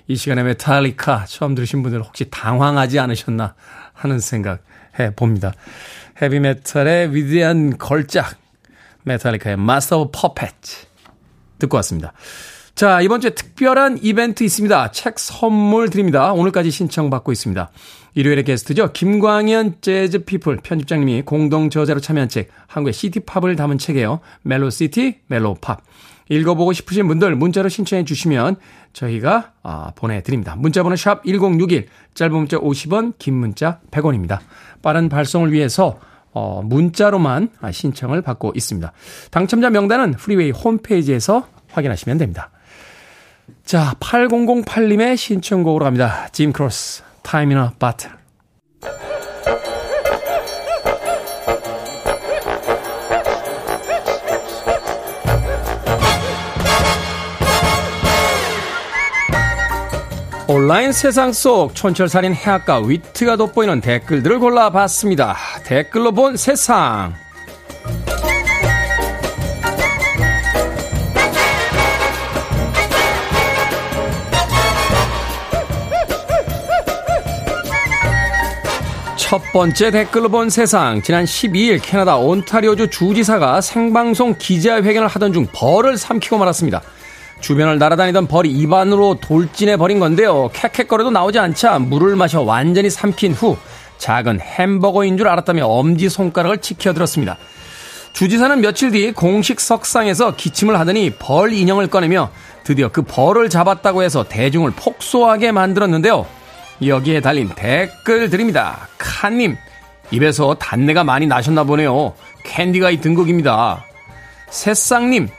이 0.07 0.17
시간에 0.17 0.43
메탈리카 0.43 1.25
처음 1.29 1.55
들으신 1.55 1.81
분들 1.81 2.01
혹시 2.03 2.29
당황하지 2.29 2.99
않으셨나 2.99 3.55
하는 3.93 4.19
생각 4.19 4.63
해봅니다. 4.99 5.53
헤비메탈의 6.21 7.15
위대한 7.15 7.77
걸작 7.77 8.37
메탈리카의 9.03 9.55
Master 9.55 10.09
of 10.11 10.21
Puppets 10.21 10.53
듣고 11.59 11.77
왔습니다. 11.77 12.11
자, 12.75 12.99
이번 12.99 13.21
주에 13.21 13.29
특별한 13.29 13.99
이벤트 14.01 14.43
있습니다. 14.43 14.91
책 14.91 15.17
선물 15.17 15.89
드립니다. 15.89 16.33
오늘까지 16.33 16.71
신청받고 16.71 17.31
있습니다. 17.31 17.69
일요일에 18.15 18.43
게스트죠. 18.43 18.91
김광현 18.91 19.75
재즈 19.79 20.25
피플 20.25 20.57
편집장님이 20.57 21.21
공동 21.21 21.69
저자로 21.69 22.01
참여한 22.01 22.27
책, 22.27 22.49
한국의 22.67 22.91
시티팝을 22.91 23.55
담은 23.55 23.77
책이에요. 23.77 24.19
Mellow 24.41 24.84
City, 24.84 25.19
Mellow 25.27 25.61
Pop. 25.61 25.83
읽어보고 26.27 26.73
싶으신 26.73 27.07
분들 27.07 27.37
문자로 27.37 27.69
신청해 27.69 28.03
주시면 28.03 28.57
저희가 28.91 29.53
아, 29.63 29.91
보내드립니다. 29.95 30.57
문자번호 30.57 30.97
샵 30.97 31.23
1061, 31.23 31.87
짧은 32.13 32.35
문자 32.35 32.57
50원, 32.57 33.13
긴 33.17 33.35
문자 33.35 33.79
100원입니다. 33.91 34.39
빠른 34.81 35.07
발송을 35.07 35.53
위해서 35.53 35.97
어, 36.33 36.61
문자로만 36.61 37.51
신청을 37.71 38.21
받고 38.21 38.51
있습니다. 38.53 38.91
당첨자 39.31 39.69
명단은 39.69 40.15
프리웨이 40.15 40.51
홈페이지에서 40.51 41.47
확인하시면 41.71 42.17
됩니다. 42.17 42.51
자, 43.65 43.95
8008님의 43.99 45.17
신청곡으로 45.17 45.85
갑니다. 45.85 46.27
짐 46.31 46.53
크로치, 46.53 47.01
a 47.33 47.45
Bottle. 47.79 48.15
온라인 60.47 60.91
세상 60.91 61.33
속 61.33 61.73
촌철살인 61.73 62.35
해악과 62.35 62.81
위트가 62.81 63.35
돋보이는 63.35 63.81
댓글들을 63.81 64.37
골라봤습니다. 64.37 65.35
댓글로 65.63 66.11
본 66.11 66.37
세상. 66.37 67.24
첫 79.25 79.41
번째 79.51 79.89
댓글로 79.89 80.29
본 80.29 80.51
세상. 80.51 81.01
지난 81.01 81.25
12일 81.25 81.79
캐나다 81.81 82.15
온타리오주 82.15 82.91
주지사가 82.91 83.59
생방송 83.59 84.35
기자회견을 84.37 85.07
하던 85.07 85.33
중 85.33 85.47
벌을 85.51 85.97
삼키고 85.97 86.37
말았습니다. 86.37 86.83
주변을 87.41 87.79
날아다니던 87.79 88.27
벌이 88.27 88.51
입안으로 88.51 89.15
돌진해 89.19 89.77
버린 89.77 89.97
건데요. 89.97 90.51
캑캑거려도 90.53 91.11
나오지 91.11 91.39
않자 91.39 91.79
물을 91.79 92.15
마셔 92.15 92.43
완전히 92.43 92.91
삼킨 92.91 93.33
후 93.33 93.57
작은 93.97 94.41
햄버거인 94.41 95.17
줄 95.17 95.27
알았다며 95.27 95.65
엄지손가락을 95.65 96.59
치켜들었습니다. 96.59 97.37
주지사는 98.13 98.61
며칠 98.61 98.91
뒤 98.91 99.11
공식 99.11 99.59
석상에서 99.59 100.35
기침을 100.35 100.79
하더니 100.79 101.09
벌 101.17 101.51
인형을 101.51 101.87
꺼내며 101.87 102.29
드디어 102.63 102.91
그 102.91 103.01
벌을 103.01 103.49
잡았다고 103.49 104.03
해서 104.03 104.23
대중을 104.29 104.73
폭소하게 104.75 105.51
만들었는데요. 105.51 106.27
여기에 106.83 107.21
달린 107.21 107.49
댓글 107.55 108.29
드립니다. 108.29 108.87
칸님, 108.97 109.55
입에서 110.11 110.55
단내가 110.55 111.03
많이 111.03 111.25
나셨나 111.27 111.63
보네요. 111.63 112.13
캔디가 112.43 112.91
이 112.91 113.01
등극입니다. 113.01 113.83
새싹님, 114.49 115.29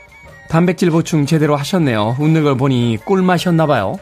단백질 0.49 0.91
보충 0.91 1.25
제대로 1.25 1.55
하셨네요. 1.55 2.17
웃는 2.19 2.43
걸 2.43 2.57
보니 2.57 2.97
꿀맛이었나봐요. 3.05 3.99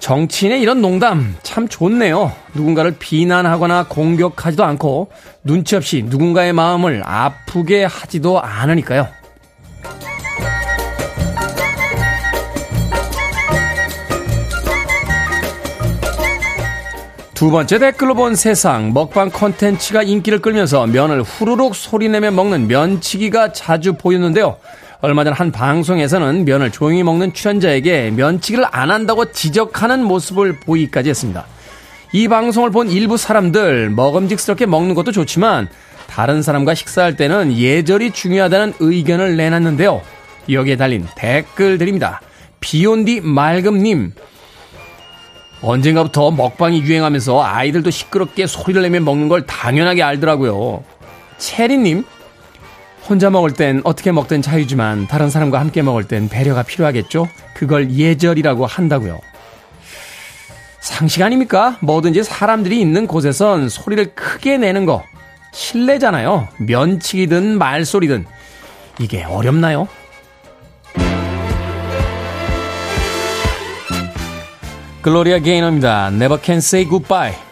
정치인의 0.00 0.60
이런 0.62 0.80
농담 0.80 1.36
참 1.42 1.68
좋네요. 1.68 2.32
누군가를 2.54 2.96
비난하거나 2.98 3.86
공격하지도 3.88 4.64
않고 4.64 5.10
눈치 5.44 5.76
없이 5.76 6.02
누군가의 6.06 6.52
마음을 6.52 7.02
아프게 7.04 7.84
하지도 7.84 8.40
않으니까요. 8.40 9.08
두 17.38 17.52
번째 17.52 17.78
댓글로 17.78 18.16
본 18.16 18.34
세상 18.34 18.92
먹방 18.92 19.30
컨텐츠가 19.30 20.02
인기를 20.02 20.40
끌면서 20.40 20.88
면을 20.88 21.22
후루룩 21.22 21.76
소리내며 21.76 22.32
먹는 22.32 22.66
면치기가 22.66 23.52
자주 23.52 23.92
보였는데요. 23.92 24.56
얼마 25.02 25.22
전 25.22 25.32
한 25.32 25.52
방송에서는 25.52 26.44
면을 26.44 26.72
조용히 26.72 27.04
먹는 27.04 27.34
출연자에게 27.34 28.10
면치기를 28.10 28.64
안 28.72 28.90
한다고 28.90 29.30
지적하는 29.30 30.02
모습을 30.02 30.58
보이기까지 30.58 31.10
했습니다. 31.10 31.46
이 32.12 32.26
방송을 32.26 32.72
본 32.72 32.90
일부 32.90 33.16
사람들 33.16 33.90
먹음직스럽게 33.90 34.66
먹는 34.66 34.96
것도 34.96 35.12
좋지만 35.12 35.68
다른 36.08 36.42
사람과 36.42 36.74
식사할 36.74 37.14
때는 37.14 37.56
예절이 37.56 38.10
중요하다는 38.10 38.74
의견을 38.80 39.36
내놨는데요. 39.36 40.02
여기에 40.50 40.74
달린 40.74 41.06
댓글들입니다. 41.14 42.20
비온디 42.58 43.20
맑음님 43.20 44.12
언젠가부터 45.60 46.30
먹방이 46.30 46.82
유행하면서 46.82 47.42
아이들도 47.42 47.90
시끄럽게 47.90 48.46
소리를 48.46 48.80
내며 48.82 49.00
먹는 49.00 49.28
걸 49.28 49.46
당연하게 49.46 50.02
알더라고요. 50.02 50.84
체리님, 51.38 52.04
혼자 53.08 53.30
먹을 53.30 53.52
땐 53.52 53.80
어떻게 53.84 54.12
먹든 54.12 54.42
자유지만 54.42 55.06
다른 55.08 55.30
사람과 55.30 55.58
함께 55.60 55.82
먹을 55.82 56.04
땐 56.04 56.28
배려가 56.28 56.62
필요하겠죠? 56.62 57.28
그걸 57.54 57.90
예절이라고 57.90 58.66
한다고요. 58.66 59.18
상식 60.80 61.22
아닙니까? 61.22 61.76
뭐든지 61.80 62.22
사람들이 62.22 62.80
있는 62.80 63.06
곳에선 63.06 63.68
소리를 63.68 64.14
크게 64.14 64.58
내는 64.58 64.84
거 64.86 65.02
실례잖아요. 65.52 66.48
면치기든 66.58 67.58
말소리든 67.58 68.26
이게 69.00 69.24
어렵나요? 69.24 69.88
글로리아 75.08 75.38
게이너입니다. 75.38 76.08
Never 76.08 76.38
can 76.38 76.58
say 76.58 76.86
goodbye. 76.86 77.47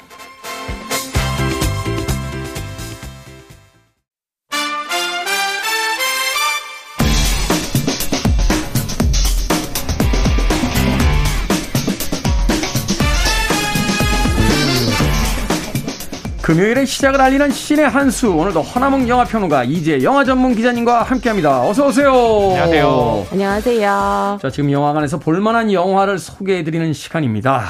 금요일의 16.46 16.87
시작을 16.87 17.20
알리는 17.20 17.50
신의 17.50 17.88
한수. 17.88 18.32
오늘도 18.32 18.62
허나몽 18.62 19.09
영화평론가 19.09 19.64
이제 19.64 20.00
영화 20.04 20.22
전문 20.24 20.54
기자님과 20.54 21.02
함께합니다. 21.02 21.68
어서 21.68 21.88
오세요. 21.88 22.12
안녕하세요. 22.12 23.26
안녕하세요. 23.32 24.38
자, 24.40 24.50
지금 24.50 24.70
영화관에서 24.70 25.18
볼만한 25.18 25.72
영화를 25.72 26.20
소개해드리는 26.20 26.92
시간입니다. 26.92 27.64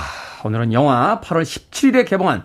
오늘은 0.45 0.75
영화 0.75 1.23
8월 1.25 1.41
17일에 1.45 2.07
개봉한 2.07 2.45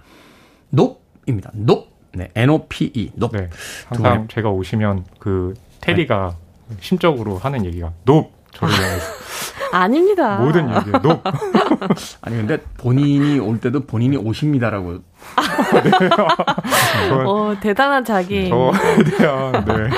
높입니다. 0.69 1.51
높. 1.53 1.91
네, 2.13 2.29
N-O-P-E. 2.33 3.11
높. 3.15 3.35
네, 3.35 3.49
항상 3.87 4.29
제가 4.31 4.51
오시면 4.51 5.03
그 5.19 5.53
테디가 5.81 6.37
심적으로 6.79 7.39
하는 7.39 7.65
얘기가 7.65 7.91
높 8.05 8.31
저를 8.53 8.73
향해서 8.73 9.05
아닙니다. 9.71 10.37
모든 10.37 10.69
얘기에 10.75 10.91
높. 11.01 11.21
아니 12.21 12.37
근데 12.37 12.57
본인이 12.77 13.39
올 13.39 13.59
때도 13.59 13.85
본인이 13.85 14.17
오십니다라고. 14.17 14.99
저, 17.09 17.15
어, 17.25 17.55
대단한 17.59 18.03
자기. 18.03 18.49
저에 18.49 19.03
대한 19.17 19.65
네. 19.65 19.89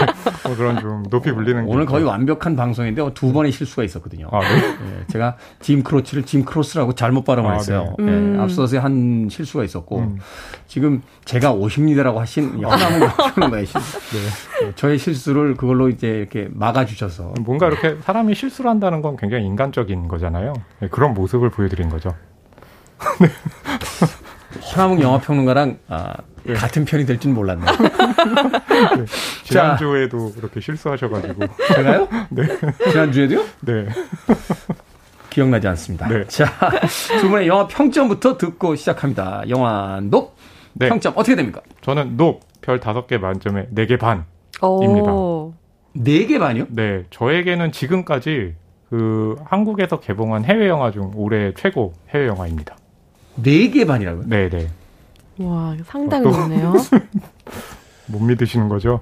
뭐 0.53 0.57
그런 0.57 0.79
좀 0.79 1.03
높이 1.09 1.31
불리는 1.31 1.65
오늘 1.67 1.85
게 1.85 1.91
거의. 1.91 2.03
완벽한 2.05 2.55
방송인데 2.55 3.13
두 3.13 3.33
번의 3.33 3.51
실수가 3.51 3.83
있었거든요. 3.83 4.27
아, 4.31 4.39
네. 4.39 4.47
예, 4.55 5.07
제가 5.07 5.35
짐 5.59 5.83
크로치를 5.83 6.23
짐 6.23 6.45
크로스라고 6.45 6.93
잘못 6.93 7.23
발음을 7.23 7.49
아, 7.49 7.53
했어요. 7.55 7.95
네. 7.99 8.05
예, 8.05 8.09
음. 8.09 8.39
앞서서 8.39 8.79
한 8.79 9.27
실수가 9.29 9.63
있었고 9.63 9.99
음. 9.99 10.19
지금 10.67 11.01
제가 11.25 11.51
오십니다라고 11.53 12.19
하신 12.19 12.61
영남은 12.61 13.07
평론가의 13.35 13.65
실수. 13.65 13.99
네. 14.15 14.67
예, 14.67 14.71
저의 14.75 14.97
실수를 14.97 15.55
그걸로 15.55 15.89
이제 15.89 16.07
이렇게 16.07 16.47
막아주셔서 16.51 17.33
뭔가 17.41 17.67
이렇게 17.67 17.97
사람이 18.01 18.35
실수를 18.35 18.69
한다는 18.69 19.01
건 19.01 19.17
굉장히 19.17 19.45
인간적인 19.45 20.07
거잖아요. 20.07 20.53
네, 20.79 20.87
그런 20.89 21.13
모습을 21.13 21.49
보여드린 21.49 21.89
거죠. 21.89 22.13
허남욱 24.75 25.01
영화평론가랑 25.01 25.79
아, 25.89 26.13
예. 26.47 26.53
같은 26.53 26.85
편이 26.85 27.05
될 27.05 27.19
줄 27.19 27.31
몰랐네요. 27.33 27.65
네. 28.97 29.05
지난주에도 29.43 30.31
그렇게 30.33 30.59
실수하셔가지고. 30.59 31.45
제가요? 31.75 32.07
네. 32.29 32.43
지난주에도요? 32.91 33.43
네. 33.61 33.87
기억나지 35.29 35.67
않습니다. 35.69 36.07
네. 36.07 36.25
자, 36.27 36.45
두 37.19 37.29
분의 37.29 37.47
영화 37.47 37.67
평점부터 37.67 38.37
듣고 38.37 38.75
시작합니다. 38.75 39.43
영화 39.49 39.99
높 40.03 40.35
네. 40.73 40.89
평점 40.89 41.13
어떻게 41.15 41.35
됩니까? 41.35 41.61
저는 41.81 42.17
높, 42.17 42.41
별 42.61 42.79
다섯 42.79 43.07
개 43.07 43.17
만점에 43.17 43.67
네 43.71 43.85
개 43.85 43.97
반. 43.97 44.25
오. 44.61 45.53
네개 45.93 46.39
반이요? 46.39 46.65
네. 46.69 47.03
저에게는 47.11 47.71
지금까지 47.71 48.55
그 48.89 49.35
한국에서 49.45 49.99
개봉한 49.99 50.45
해외 50.45 50.67
영화 50.67 50.91
중 50.91 51.11
올해 51.15 51.53
최고 51.55 51.93
해외 52.09 52.27
영화입니다. 52.27 52.75
네 53.35 53.69
개 53.71 53.85
반이라고요? 53.85 54.23
네, 54.27 54.49
네. 54.49 54.67
와, 55.39 55.75
상당히 55.85 56.23
또- 56.23 56.31
높네요. 56.31 56.73
못 58.07 58.19
믿으시는 58.21 58.69
거죠? 58.69 59.01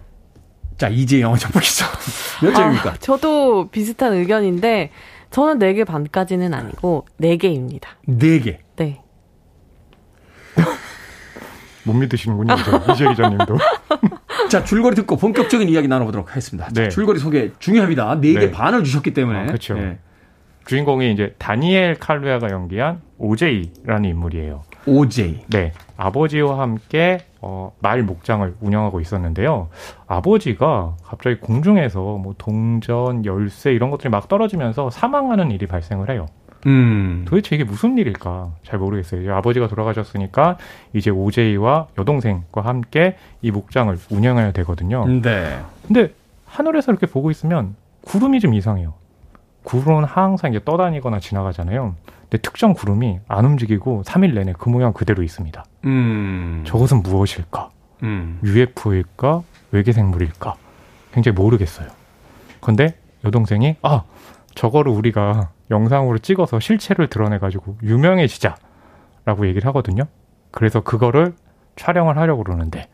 자, 0.77 0.87
이제 0.87 1.21
영화 1.21 1.37
전문기죠. 1.37 1.85
몇 2.43 2.53
점입니까? 2.53 2.89
아, 2.91 2.93
저도 2.99 3.69
비슷한 3.69 4.13
의견인데, 4.13 4.91
저는 5.29 5.59
4개 5.59 5.85
반까지는 5.85 6.53
아니고, 6.53 7.05
4개입니다. 7.19 7.83
네 8.07 8.39
개. 8.39 8.59
네. 8.77 9.01
못 11.83 11.93
믿으시는군요. 11.93 12.55
저 12.57 12.93
이재 12.93 13.07
기자님도. 13.09 13.57
자, 14.49 14.63
줄거리 14.63 14.95
듣고 14.95 15.17
본격적인 15.17 15.67
이야기 15.69 15.87
나눠보도록 15.87 16.29
하겠습니다. 16.29 16.67
자, 16.71 16.83
네. 16.83 16.89
줄거리 16.89 17.19
소개 17.19 17.51
중요합니다. 17.59 18.15
네개 18.15 18.39
네. 18.39 18.51
반을 18.51 18.83
주셨기 18.83 19.13
때문에. 19.13 19.39
아, 19.39 19.45
그렇죠. 19.47 19.73
네. 19.75 19.97
주인공이 20.65 21.11
이제 21.11 21.33
다니엘 21.39 21.95
칼루야가 21.95 22.49
연기한 22.51 23.01
오제이라는 23.17 24.05
인물이에요. 24.09 24.63
OJ. 24.85 25.45
네. 25.49 25.73
아버지와 26.01 26.59
함께 26.59 27.19
어, 27.41 27.73
말 27.79 28.01
목장을 28.01 28.55
운영하고 28.59 29.01
있었는데요. 29.01 29.69
아버지가 30.07 30.95
갑자기 31.03 31.39
공중에서 31.39 31.99
뭐 32.17 32.33
동전, 32.37 33.23
열쇠 33.25 33.71
이런 33.73 33.91
것들이 33.91 34.09
막 34.09 34.27
떨어지면서 34.27 34.89
사망하는 34.89 35.51
일이 35.51 35.67
발생을 35.67 36.09
해요. 36.09 36.25
음. 36.65 37.25
도대체 37.27 37.55
이게 37.55 37.63
무슨 37.63 37.97
일일까 37.97 38.51
잘 38.63 38.79
모르겠어요. 38.79 39.21
이제 39.21 39.31
아버지가 39.31 39.67
돌아가셨으니까 39.67 40.57
이제 40.93 41.11
오제이와 41.11 41.87
여동생과 41.97 42.61
함께 42.61 43.15
이 43.41 43.51
목장을 43.51 43.95
운영해야 44.09 44.51
되거든요. 44.53 45.05
네. 45.05 45.59
근데 45.85 46.13
하늘에서 46.45 46.91
이렇게 46.91 47.05
보고 47.05 47.31
있으면 47.31 47.75
구름이 48.05 48.39
좀 48.39 48.53
이상해요. 48.53 48.93
구름은 49.63 50.03
항상 50.05 50.51
이제 50.51 50.63
떠다니거나 50.63 51.19
지나가잖아요. 51.19 51.95
근데 52.21 52.37
특정 52.37 52.73
구름이 52.73 53.19
안 53.27 53.45
움직이고 53.45 54.03
3일 54.05 54.33
내내 54.33 54.53
그 54.57 54.69
모양 54.69 54.93
그대로 54.93 55.23
있습니다. 55.23 55.63
음. 55.85 56.63
저것은 56.65 57.03
무엇일까? 57.03 57.69
음. 58.03 58.39
UFO일까? 58.43 59.43
외계 59.71 59.91
생물일까? 59.91 60.55
굉장히 61.13 61.35
모르겠어요. 61.35 61.89
근데 62.61 62.97
여동생이 63.23 63.75
아 63.81 64.03
저거를 64.55 64.91
우리가 64.91 65.49
영상으로 65.69 66.17
찍어서 66.19 66.59
실체를 66.59 67.07
드러내가지고 67.07 67.77
유명해지자라고 67.83 69.47
얘기를 69.47 69.65
하거든요. 69.67 70.03
그래서 70.51 70.81
그거를 70.81 71.33
촬영을 71.75 72.17
하려고 72.17 72.43
그러는데 72.43 72.89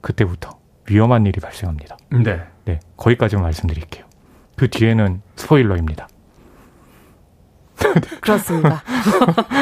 그때부터 0.00 0.58
위험한 0.90 1.26
일이 1.26 1.40
발생합니다. 1.40 1.96
네. 2.10 2.40
네, 2.64 2.80
거기까지만 2.96 3.42
말씀드릴게요. 3.44 4.04
그 4.56 4.68
뒤에는 4.68 5.20
스포일러입니다. 5.36 6.08
그렇습니다. 8.20 8.82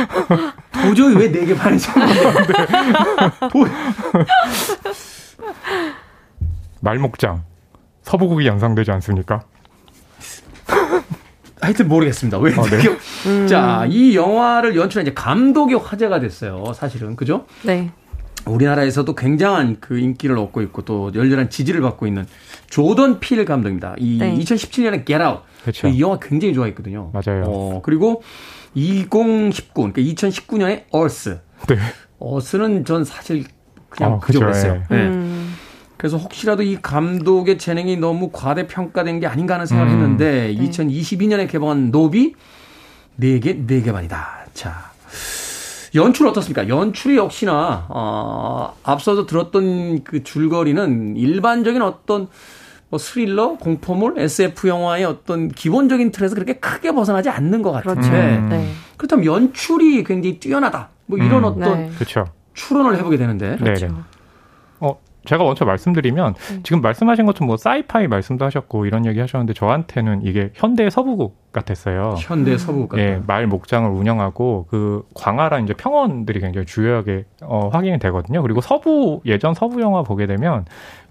도저히 0.83 1.15
왜네개 1.15 1.55
반인지 1.55 1.89
모르겠는데. 1.91 2.55
말목장 6.81 7.45
서부국이 8.03 8.47
연상되지 8.47 8.91
않습니까? 8.93 9.43
하여튼 11.61 11.89
모르겠습니다. 11.89 12.39
왜? 12.39 12.55
어, 12.57 12.63
네. 12.65 12.79
음. 13.27 13.47
자, 13.47 13.85
이 13.89 14.17
영화를 14.17 14.77
연출한 14.77 15.07
이제 15.07 15.15
감독이 15.15 15.75
화제가 15.75 16.21
됐어요. 16.21 16.73
사실은. 16.75 17.17
그죠? 17.17 17.45
네. 17.63 17.91
우리나라에서도 18.47 19.15
굉장한 19.15 19.77
그 19.81 19.99
인기를 19.99 20.39
얻고 20.39 20.63
있고 20.63 20.83
또 20.83 21.13
열렬한 21.15 21.51
지지를 21.51 21.83
받고 21.83 22.07
있는 22.07 22.27
조던 22.71 23.21
필 23.21 23.45
감독입니다. 23.45 23.95
이 23.99 24.19
네. 24.19 24.35
2017년에 24.37 25.05
Get 25.05 25.23
Out. 25.23 25.43
그렇죠. 25.63 25.89
이 25.89 26.01
영화 26.01 26.19
굉장히 26.19 26.55
좋아했거든요. 26.55 27.13
맞아요. 27.13 27.45
어, 27.47 27.83
그리고 27.83 28.23
2019, 28.75 29.93
그러니까 29.93 30.01
2019년에 30.01 30.85
Earth. 30.95 31.41
네. 31.69 31.77
Earth는 32.23 32.85
전 32.85 33.05
사실 33.05 33.45
그냥 33.91 34.15
어, 34.15 34.19
그저 34.21 34.39
그죠, 34.39 34.41
그랬어요. 34.41 34.83
예. 34.91 34.95
네. 34.95 35.09
음. 35.09 35.55
그래서 35.97 36.17
혹시라도 36.17 36.63
이 36.63 36.79
감독의 36.81 37.59
재능이 37.59 37.99
너무 37.99 38.31
과대평가된 38.33 39.21
게 39.21 39.27
아닌가 39.27 39.55
하는 39.55 39.67
생각을 39.67 39.93
음. 39.93 40.01
했는데 40.01 40.55
2022년에 40.55 41.51
개봉한 41.51 41.91
노비 41.91 42.35
4개, 43.21 43.67
4개 43.67 43.93
반이다. 43.93 44.47
자. 44.55 44.90
연출 45.95 46.27
어떻습니까? 46.27 46.69
연출이 46.69 47.17
역시나 47.17 47.87
어, 47.89 48.77
앞서서 48.83 49.27
들었던 49.27 50.05
그 50.05 50.23
줄거리는 50.23 51.17
일반적인 51.17 51.83
어떤 51.83 52.29
뭐 52.91 52.99
스릴러, 52.99 53.57
공포물, 53.59 54.19
SF 54.19 54.69
영화의 54.69 55.05
어떤 55.05 55.49
기본적인 55.49 56.11
틀에서 56.11 56.35
그렇게 56.35 56.55
크게 56.55 56.93
벗어나지 56.93 57.29
않는 57.29 57.63
것 57.63 57.71
같은데 57.71 58.01
그렇죠. 58.01 58.17
음. 58.17 58.49
네. 58.51 58.71
그렇다면 58.97 59.25
연출이 59.25 60.03
굉장히 60.05 60.39
뛰어나다. 60.39 60.89
뭐 61.07 61.19
이런 61.19 61.39
음. 61.39 61.45
어떤 61.45 61.79
네. 61.79 61.91
그렇죠. 61.95 62.25
추론을 62.55 62.97
해보게 62.99 63.17
되는데 63.17 63.57
그렇죠. 63.57 64.05
어, 64.81 64.99
제가 65.25 65.45
먼저 65.45 65.65
말씀드리면 65.65 66.35
음. 66.51 66.61
지금 66.63 66.81
말씀하신 66.81 67.27
것처럼 67.27 67.49
뭐 67.49 67.57
사이파이 67.57 68.09
말씀도 68.09 68.45
하셨고 68.45 68.87
이런 68.87 69.07
얘기 69.07 69.21
하셨는데 69.21 69.55
저한테는 69.55 70.23
이게 70.25 70.51
현대 70.55 70.89
서부국 70.91 71.41
같았어요. 71.53 72.15
현대 72.19 72.57
서부 72.57 72.87
같다. 72.87 73.03
예, 73.03 73.21
말 73.27 73.47
목장을 73.47 73.91
운영하고 73.91 74.67
그 74.71 75.05
광활한 75.15 75.65
이제 75.65 75.75
평원들이 75.75 76.41
굉장히 76.41 76.67
주요하게 76.67 77.25
어, 77.43 77.69
확인이 77.73 77.99
되거든요. 77.99 78.43
그리고 78.43 78.61
서부 78.61 79.21
예전 79.27 79.55
서부 79.55 79.81
영화 79.81 80.03
보게 80.03 80.27
되면 80.27 80.65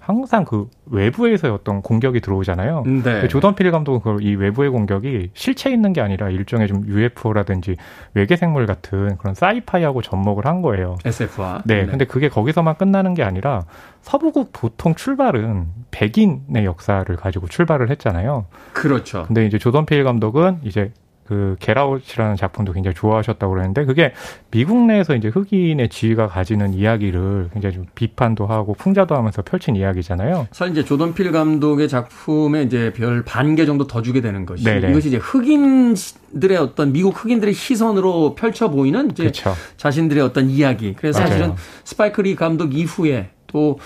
항상 0.10 0.43
그 0.43 0.68
외부에서의 0.88 1.53
어떤 1.53 1.84
공격이 1.84 2.20
들어오잖아요. 2.22 2.82
네. 2.84 3.01
근데 3.03 3.28
조던 3.28 3.53
필 3.53 3.70
감독은 3.70 3.99
그걸 3.99 4.24
이 4.24 4.34
외부의 4.34 4.72
공격이 4.72 5.30
실체 5.36 5.72
있는 5.72 5.93
게 5.93 6.01
아니라 6.01 6.32
일종의 6.32 6.68
좀 6.68 6.84
UFO라든지 6.88 7.76
외계 8.16 8.36
생물 8.36 8.66
같은 8.66 9.18
그런 9.20 9.36
사이파이하고 9.36 10.01
접목을 10.01 10.47
한 10.47 10.64
거예요. 10.64 10.95
SF와. 11.05 11.62
네, 11.66 11.86
근데 11.86 12.05
그게 12.05 12.28
거기서만 12.28 12.78
끝나는 12.78 13.14
게 13.14 13.22
아니라 13.22 13.66
서부국 14.01 14.51
보통 14.51 14.95
출발은 14.95 15.68
백인의 15.91 16.66
역사를 16.66 17.16
가지고 17.16 17.45
출발을 17.47 17.91
했잖아요. 17.91 18.47
그렇죠. 18.74 19.26
근데 19.28 19.45
이제 19.45 19.60
조던 19.60 19.86
페일 19.86 20.05
감독은 20.05 20.62
이제 20.64 20.91
그 21.30 21.55
게라웃이라는 21.59 22.36
작품도 22.38 22.73
굉장히 22.73 22.95
좋아하셨다고 22.95 23.53
그러는데 23.53 23.86
그게 23.86 24.13
미국 24.49 24.84
내에서 24.88 25.15
이제 25.15 25.27
흑인의 25.27 25.89
지위가 25.89 26.27
가지는 26.27 26.73
이야기를 26.73 27.51
굉장히 27.53 27.75
좀 27.75 27.86
비판도 27.93 28.47
하고 28.47 28.73
풍자도 28.73 29.15
하면서 29.15 29.43
펼친 29.43 29.75
이야기잖아요. 29.75 30.47
사실 30.51 30.71
이제 30.71 30.84
조던 30.84 31.13
필 31.13 31.32
감독의 31.32 31.88
작품에 31.88 32.63
이제 32.63 32.91
별 32.93 33.23
반 33.23 33.55
개 33.55 33.67
정도 33.67 33.86
더 33.86 34.01
주게 34.01 34.21
되는 34.21 34.43
것이 34.47 34.63
네네. 34.63 34.89
이것이 34.89 35.09
이제 35.09 35.17
흑인들의 35.17 36.57
어떤 36.57 36.91
미국 36.91 37.23
흑인들의 37.23 37.53
시선으로 37.53 38.34
펼쳐 38.34 38.71
보이는 38.71 39.11
이제 39.11 39.23
그렇죠. 39.23 39.53
자신들의 39.77 40.23
어떤 40.23 40.49
이야기. 40.49 40.95
그래서 40.95 41.19
맞아요. 41.19 41.30
사실은 41.32 41.53
스파이크 41.84 42.21
리 42.21 42.36
감독 42.36 42.73
이후에 42.73 43.30
또 43.47 43.77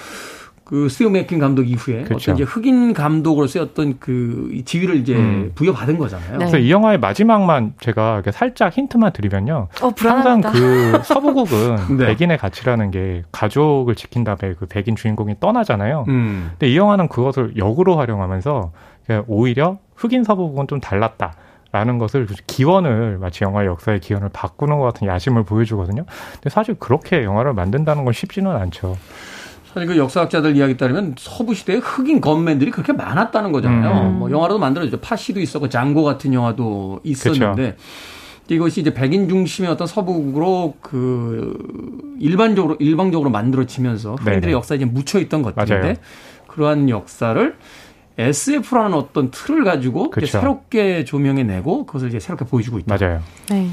그 0.74 0.90
스티브 0.90 1.12
맥퀸 1.12 1.38
감독 1.38 1.70
이후에 1.70 2.02
그렇죠. 2.02 2.32
어떤 2.32 2.36
이제 2.36 2.44
흑인 2.44 2.94
감독으로서의 2.94 3.64
어떤 3.64 4.00
그 4.00 4.50
지위를 4.66 4.96
이제 4.96 5.16
음. 5.16 5.52
부여받은 5.54 6.00
거잖아요. 6.00 6.32
네. 6.32 6.38
그래서 6.40 6.58
이 6.58 6.72
영화의 6.72 6.98
마지막만 7.00 7.76
제가 7.80 8.24
살짝 8.32 8.76
힌트만 8.76 9.14
드리면요. 9.14 9.68
어, 9.84 9.94
항상 9.96 10.42
불안하다. 10.42 10.52
그 10.52 11.02
서부극은 11.06 11.78
네. 11.98 12.08
백인의 12.08 12.40
가치라는 12.40 12.90
게 12.90 13.22
가족을 13.32 13.94
지킨 13.94 14.24
다음에 14.24 14.56
그 14.58 14.66
백인 14.66 14.96
주인공이 14.96 15.36
떠나잖아요. 15.40 16.06
음. 16.08 16.48
근데 16.54 16.72
이 16.72 16.76
영화는 16.76 17.08
그것을 17.08 17.56
역으로 17.56 17.98
활용하면서 17.98 18.72
오히려 19.28 19.78
흑인 19.96 20.24
서부국은 20.24 20.68
좀 20.68 20.80
달랐다. 20.80 21.36
라는 21.72 21.98
것을 21.98 22.28
기원을 22.46 23.18
마치 23.18 23.44
영화의 23.44 23.68
역사의 23.68 24.00
기원을 24.00 24.30
바꾸는 24.32 24.78
것 24.78 24.86
같은 24.86 25.08
야심을 25.08 25.44
보여주거든요. 25.44 26.06
근데 26.34 26.50
사실 26.52 26.76
그렇게 26.76 27.24
영화를 27.24 27.54
만든다는 27.54 28.06
건 28.06 28.14
쉽지는 28.14 28.52
않죠. 28.52 28.96
사실 29.74 29.88
그 29.88 29.98
역사학자들 29.98 30.56
이야기 30.56 30.78
따르면 30.78 31.16
서부 31.18 31.56
시대에 31.56 31.78
흑인 31.78 32.22
건맨들이 32.22 32.70
그렇게 32.70 32.94
많았다는 32.94 33.52
거잖아요. 33.52 34.10
음. 34.10 34.20
뭐 34.20 34.30
영화로도 34.30 34.60
만들어졌죠. 34.60 35.02
파시도 35.02 35.40
있었고 35.40 35.70
장고 35.70 36.04
같은 36.04 36.34
영화도 36.34 37.00
있었는데 37.04 37.76
이것이 38.50 38.82
이제 38.82 38.94
백인 38.94 39.28
중심의 39.28 39.72
어떤 39.72 39.88
서부국으로 39.88 40.76
그 40.82 41.58
일반적으로 42.20 42.76
일방적으로 42.80 43.32
만들어지면서 43.32 44.16
흑인들의 44.16 44.42
네네. 44.42 44.54
역사에 44.54 44.78
이제 44.78 44.86
묻혀 44.86 45.20
있던 45.20 45.42
것들인데 45.42 45.82
맞아요. 45.82 45.96
그러한 46.48 46.90
역사를 46.90 47.56
SF라는 48.18 48.94
어떤 48.96 49.32
틀을 49.32 49.64
가지고 49.64 50.12
이제 50.18 50.22
그쵸. 50.28 50.40
새롭게 50.40 51.04
조명해내고 51.04 51.88
그것을 51.88 52.10
이제 52.10 52.20
새롭게 52.20 52.46
보여주고 52.46 52.78
있다. 52.78 52.96
맞아요. 52.96 53.22
네. 53.50 53.70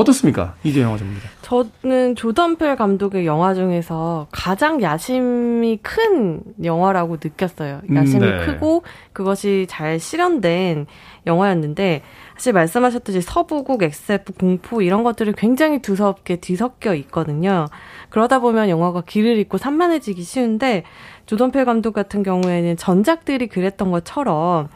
어떻습니까? 0.00 0.54
이제 0.62 0.82
영화 0.82 0.96
전문가. 0.96 1.22
저는 1.42 2.16
조던 2.16 2.56
펠 2.56 2.76
감독의 2.76 3.24
영화 3.26 3.54
중에서 3.54 4.26
가장 4.30 4.82
야심이 4.82 5.78
큰 5.82 6.42
영화라고 6.62 7.18
느꼈어요. 7.22 7.80
야심이 7.94 8.26
음, 8.26 8.38
네. 8.38 8.46
크고 8.46 8.82
그것이 9.12 9.66
잘 9.68 9.98
실현된 9.98 10.86
영화였는데 11.26 12.02
사실 12.34 12.52
말씀하셨듯이 12.52 13.22
서부국 13.22 13.82
SF 13.82 14.34
공포 14.34 14.82
이런 14.82 15.02
것들이 15.02 15.32
굉장히 15.36 15.80
두섭게 15.80 16.36
뒤섞여 16.36 16.94
있거든요. 16.94 17.66
그러다 18.10 18.40
보면 18.40 18.68
영화가 18.68 19.02
길을 19.02 19.38
잃고 19.38 19.58
산만해지기 19.58 20.22
쉬운데 20.22 20.84
조던 21.26 21.50
펠 21.50 21.64
감독 21.64 21.92
같은 21.92 22.22
경우에는 22.22 22.76
전작들이 22.76 23.48
그랬던 23.48 23.90
것처럼 23.90 24.68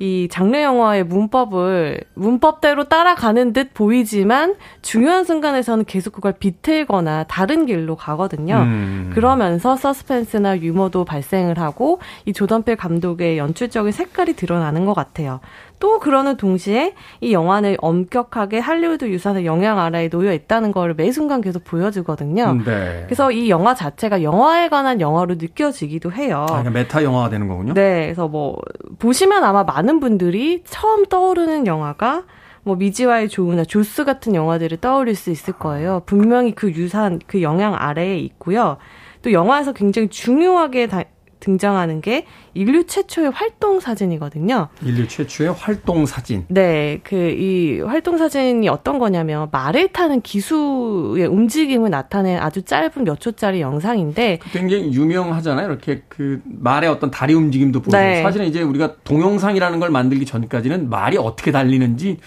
이 0.00 0.28
장르 0.30 0.56
영화의 0.56 1.04
문법을 1.04 2.00
문법대로 2.14 2.84
따라가는 2.84 3.52
듯 3.52 3.74
보이지만 3.74 4.54
중요한 4.80 5.24
순간에서는 5.24 5.84
계속 5.84 6.14
그걸 6.14 6.32
비틀거나 6.32 7.24
다른 7.24 7.66
길로 7.66 7.96
가거든요. 7.96 8.56
음. 8.56 9.10
그러면서 9.12 9.76
서스펜스나 9.76 10.60
유머도 10.60 11.04
발생을 11.04 11.58
하고 11.58 12.00
이 12.24 12.32
조던필 12.32 12.76
감독의 12.76 13.36
연출적인 13.36 13.92
색깔이 13.92 14.32
드러나는 14.36 14.86
것 14.86 14.94
같아요. 14.94 15.40
또 15.80 15.98
그러는 15.98 16.36
동시에 16.36 16.94
이 17.20 17.32
영화는 17.32 17.76
엄격하게 17.80 18.58
할리우드 18.60 19.06
유산의 19.08 19.44
영향 19.46 19.80
아래에 19.80 20.08
놓여 20.08 20.32
있다는 20.32 20.70
걸 20.72 20.94
매 20.94 21.10
순간 21.10 21.40
계속 21.40 21.64
보여주거든요. 21.64 22.54
네. 22.64 23.02
그래서 23.06 23.30
이 23.32 23.48
영화 23.50 23.74
자체가 23.74 24.22
영화에 24.22 24.68
관한 24.68 25.00
영화로 25.00 25.36
느껴지기도 25.36 26.12
해요. 26.12 26.42
아, 26.42 26.46
그러니까 26.46 26.70
메타 26.70 27.02
영화가 27.02 27.30
되는 27.30 27.48
거군요. 27.48 27.72
네, 27.74 28.04
그래서 28.04 28.28
뭐 28.28 28.56
보시면 28.98 29.42
아마 29.42 29.64
많은 29.64 29.98
분들이 30.00 30.62
처음 30.66 31.06
떠오르는 31.06 31.66
영화가 31.66 32.24
뭐 32.62 32.76
미지와의 32.76 33.30
조우나 33.30 33.64
조스 33.64 34.04
같은 34.04 34.34
영화들을 34.34 34.76
떠올릴 34.78 35.14
수 35.14 35.30
있을 35.30 35.54
거예요. 35.54 36.02
분명히 36.04 36.54
그 36.54 36.70
유산, 36.72 37.18
그 37.26 37.40
영향 37.40 37.74
아래에 37.74 38.18
있고요. 38.18 38.76
또 39.22 39.32
영화에서 39.32 39.72
굉장히 39.72 40.08
중요하게 40.08 40.86
다- 40.88 41.04
등장하는 41.40 42.00
게 42.00 42.26
인류 42.54 42.86
최초의 42.86 43.30
활동 43.30 43.80
사진이거든요. 43.80 44.68
인류 44.82 45.08
최초의 45.08 45.52
활동 45.54 46.06
사진. 46.06 46.44
네, 46.48 47.00
그 47.02 47.30
이 47.40 47.80
활동 47.80 48.18
사진이 48.18 48.68
어떤 48.68 48.98
거냐면 48.98 49.48
말을 49.50 49.88
타는 49.88 50.20
기수의 50.20 51.26
움직임을 51.26 51.90
나타낸 51.90 52.38
아주 52.38 52.62
짧은 52.62 53.04
몇 53.04 53.20
초짜리 53.20 53.60
영상인데 53.60 54.40
굉장히 54.52 54.92
유명하잖아요. 54.92 55.66
이렇게 55.68 56.02
그 56.08 56.40
말의 56.44 56.90
어떤 56.90 57.10
다리 57.10 57.34
움직임도 57.34 57.80
보고 57.80 57.96
네. 57.96 58.22
사실은 58.22 58.46
이제 58.46 58.62
우리가 58.62 58.96
동영상이라는 59.04 59.80
걸 59.80 59.90
만들기 59.90 60.26
전까지는 60.26 60.90
말이 60.90 61.16
어떻게 61.16 61.50
달리는지 61.52 62.18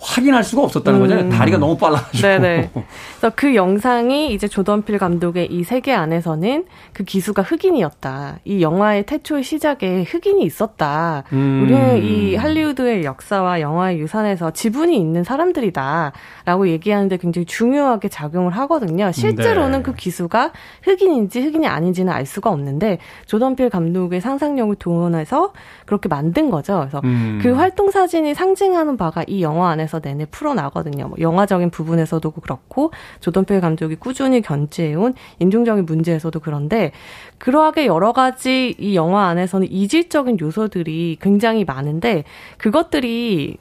확인할 0.00 0.42
수가 0.42 0.62
없었다는 0.62 0.98
음. 0.98 1.02
거잖아요. 1.02 1.30
다리가 1.30 1.58
너무 1.58 1.76
빨라가지고. 1.76 2.26
네네. 2.26 2.70
그래서 2.72 3.34
그 3.36 3.54
영상이 3.54 4.32
이제 4.32 4.48
조던필 4.48 4.98
감독의 4.98 5.52
이 5.52 5.62
세계 5.62 5.92
안에서는 5.92 6.64
그 6.94 7.04
기수가 7.04 7.42
흑인이었다. 7.42 8.38
이이 8.44 8.62
영화의 8.62 9.04
태초의 9.04 9.42
시작에 9.44 10.04
흑인이 10.08 10.42
있었다. 10.42 11.24
음. 11.32 11.62
우리는 11.62 12.02
이 12.02 12.34
할리우드의 12.34 13.04
역사와 13.04 13.60
영화의 13.60 13.98
유산에서 13.98 14.52
지분이 14.52 14.96
있는 14.96 15.22
사람들이다라고 15.22 16.68
얘기하는데 16.68 17.18
굉장히 17.18 17.44
중요하게 17.44 18.08
작용을 18.08 18.52
하거든요. 18.52 19.12
실제로는 19.12 19.78
네. 19.78 19.82
그 19.82 19.94
기수가 19.94 20.52
흑인인지 20.82 21.42
흑인이 21.42 21.66
아닌지는 21.66 22.10
알 22.10 22.24
수가 22.24 22.50
없는데 22.50 22.98
조던필 23.26 23.68
감독의 23.68 24.22
상상력을 24.22 24.76
동원해서 24.76 25.52
그렇게 25.84 26.08
만든 26.08 26.50
거죠. 26.50 26.78
그래서 26.78 27.02
음. 27.04 27.38
그 27.42 27.52
활동 27.52 27.90
사진이 27.90 28.34
상징하는 28.34 28.96
바가 28.96 29.24
이 29.26 29.42
영화 29.42 29.68
안에서 29.70 29.89
내내 29.98 30.26
풀어나거든요. 30.26 31.08
뭐 31.08 31.16
영화적인 31.18 31.70
부분에서도 31.70 32.30
그렇고 32.30 32.92
조던필 33.18 33.60
감독이 33.60 33.96
꾸준히 33.96 34.40
견지해온 34.40 35.14
인종적인 35.40 35.86
문제에서도 35.86 36.38
그런데 36.38 36.92
그러하게 37.38 37.86
여러 37.86 38.12
가지 38.12 38.76
이 38.78 38.94
영화 38.94 39.26
안에서는 39.26 39.66
이질적인 39.70 40.38
요소들이 40.40 41.18
굉장히 41.20 41.64
많은데 41.64 42.22
그것들이 42.58 43.56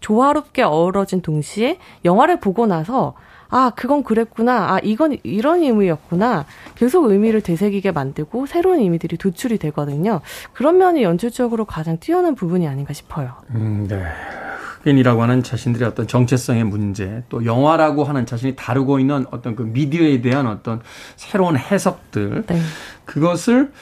조화롭게 0.00 0.62
어우러진 0.62 1.22
동시에 1.22 1.78
영화를 2.04 2.40
보고 2.40 2.66
나서 2.66 3.14
아, 3.50 3.72
그건 3.74 4.04
그랬구나. 4.04 4.74
아, 4.74 4.80
이건 4.82 5.18
이런 5.24 5.62
의미였구나. 5.62 6.46
계속 6.76 7.10
의미를 7.10 7.40
되새기게 7.40 7.90
만들고 7.90 8.46
새로운 8.46 8.78
의미들이 8.78 9.16
도출이 9.16 9.58
되거든요. 9.58 10.20
그런 10.52 10.78
면이 10.78 11.02
연출적으로 11.02 11.64
가장 11.64 11.98
뛰어난 11.98 12.34
부분이 12.36 12.66
아닌가 12.68 12.92
싶어요. 12.92 13.34
음, 13.54 13.86
네. 13.88 14.04
흑인이라고 14.82 15.22
하는 15.22 15.42
자신들의 15.42 15.86
어떤 15.86 16.06
정체성의 16.06 16.64
문제, 16.64 17.22
또 17.28 17.44
영화라고 17.44 18.04
하는 18.04 18.26
자신이 18.26 18.56
다루고 18.56 18.98
있는 18.98 19.26
어떤 19.30 19.56
그 19.56 19.62
미디어에 19.62 20.20
대한 20.22 20.46
어떤 20.46 20.80
새로운 21.16 21.56
해석들, 21.56 22.44
네. 22.46 22.60
그것을 23.04 23.72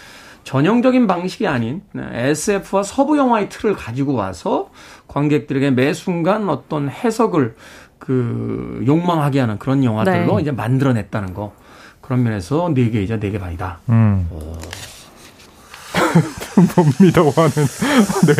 전형적인 0.44 1.06
방식이 1.06 1.46
아닌 1.46 1.82
SF와 1.94 2.82
서부 2.82 3.18
영화의 3.18 3.48
틀을 3.50 3.74
가지고 3.74 4.14
와서 4.14 4.70
관객들에게 5.06 5.72
매 5.72 5.92
순간 5.92 6.48
어떤 6.48 6.88
해석을 6.88 7.54
그 7.98 8.82
욕망하게 8.86 9.40
하는 9.40 9.58
그런 9.58 9.84
영화들로 9.84 10.36
네. 10.36 10.42
이제 10.42 10.50
만들어냈다는 10.50 11.34
거. 11.34 11.52
그런 12.00 12.22
면에서 12.22 12.72
네 12.72 12.88
개이자 12.88 13.16
네개 13.18 13.38
반이다. 13.38 13.80
음. 13.90 14.26
뭡니다, 16.76 17.22
와는. 17.22 17.52
네. 18.26 18.34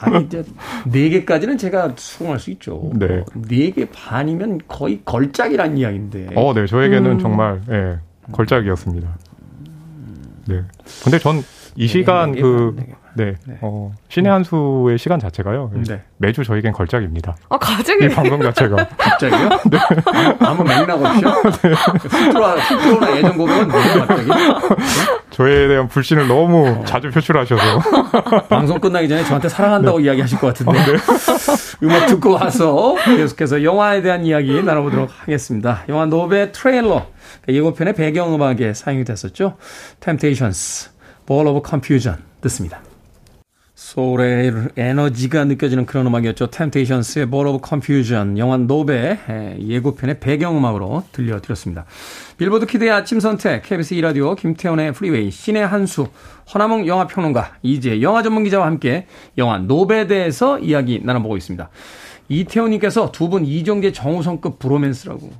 아니, 0.00 0.24
이제, 0.24 0.44
네 0.86 1.08
개까지는 1.08 1.58
제가 1.58 1.92
수긍할 1.96 2.38
수 2.38 2.50
있죠. 2.52 2.90
네. 2.94 3.24
네개 3.34 3.88
반이면 3.90 4.60
거의 4.68 5.00
걸작이란 5.04 5.76
이야기인데. 5.76 6.30
어, 6.34 6.52
네. 6.54 6.66
저에게는 6.66 7.12
음. 7.12 7.18
정말, 7.18 7.62
예, 7.70 7.72
네, 7.72 7.96
걸작이었습니다. 8.32 9.16
네. 10.48 10.62
근데 11.04 11.18
전 11.18 11.42
이 11.76 11.86
시간 11.86 12.32
네, 12.32 12.40
그, 12.40 12.76
네. 13.14 13.34
네. 13.46 13.58
어, 13.60 13.92
신의 14.08 14.30
한 14.30 14.44
수의 14.44 14.98
시간 14.98 15.18
자체가요. 15.18 15.70
네. 15.88 16.02
매주 16.16 16.44
저에겐 16.44 16.72
걸작입니다. 16.72 17.36
아, 17.48 17.58
가작이? 17.58 18.06
이 18.06 18.08
방송 18.08 18.40
자체가. 18.42 18.88
갑자기요? 18.96 19.48
네. 19.70 19.78
아무 20.40 20.64
맥락 20.64 21.02
없이요? 21.04 21.42
네. 21.62 21.72
훅들어와, 22.08 22.54
훅들어오나 22.56 23.16
예전 23.16 23.36
고백은 23.36 23.68
뭐예요, 23.68 24.06
갑자기? 24.06 24.28
저에 25.30 25.68
대한 25.68 25.88
불신을 25.88 26.28
너무 26.28 26.68
어. 26.68 26.84
자주 26.84 27.10
표출하셔서. 27.10 27.62
방송 28.48 28.78
끝나기 28.78 29.08
전에 29.08 29.24
저한테 29.24 29.48
사랑한다고 29.48 29.98
네. 29.98 30.04
이야기하실 30.04 30.38
것 30.38 30.48
같은데. 30.48 30.78
어, 30.78 30.84
네. 30.84 30.96
음악 31.82 32.06
듣고 32.06 32.32
와서 32.32 32.94
계속해서 33.04 33.62
영화에 33.64 34.02
대한 34.02 34.24
이야기 34.24 34.62
나눠보도록 34.62 35.10
하겠습니다. 35.20 35.82
영화 35.88 36.06
노베 36.06 36.52
트레일러. 36.52 37.06
예고편의 37.48 37.94
배경음악에 37.94 38.74
사용이 38.74 39.04
됐었죠. 39.04 39.56
Temptations, 40.00 40.90
Ball 41.26 41.48
of 41.48 41.62
Confusion 41.68 42.22
듣습니다. 42.40 42.80
소울의 43.92 44.70
에너지가 44.74 45.44
느껴지는 45.44 45.84
그런 45.84 46.06
음악이었죠. 46.06 46.46
템테이션스의 46.46 47.28
Ball 47.28 47.48
of 47.48 47.60
Confusion, 47.68 48.38
영화 48.38 48.56
Nope의 48.56 49.18
예고편의 49.60 50.18
배경음악으로 50.18 51.04
들려드렸습니다. 51.12 51.84
빌보드 52.38 52.64
키드의 52.64 52.90
아침 52.90 53.20
선택, 53.20 53.64
KBS 53.64 53.94
2라디오, 53.96 54.34
김태훈의 54.34 54.94
프리웨이, 54.94 55.30
신의 55.30 55.66
한수, 55.66 56.08
허남웅 56.54 56.86
영화평론가, 56.86 57.56
이지혜 57.62 58.00
영화 58.00 58.22
전문 58.22 58.44
기자와 58.44 58.64
함께 58.64 59.06
영화 59.36 59.58
Nope에 59.58 60.06
대해서 60.06 60.58
이야기 60.58 61.02
나눠보고 61.04 61.36
있습니다. 61.36 61.68
이태원님께서 62.30 63.12
두 63.12 63.28
분 63.28 63.44
이정재 63.44 63.92
정우성급 63.92 64.58
브로맨스라고 64.58 65.30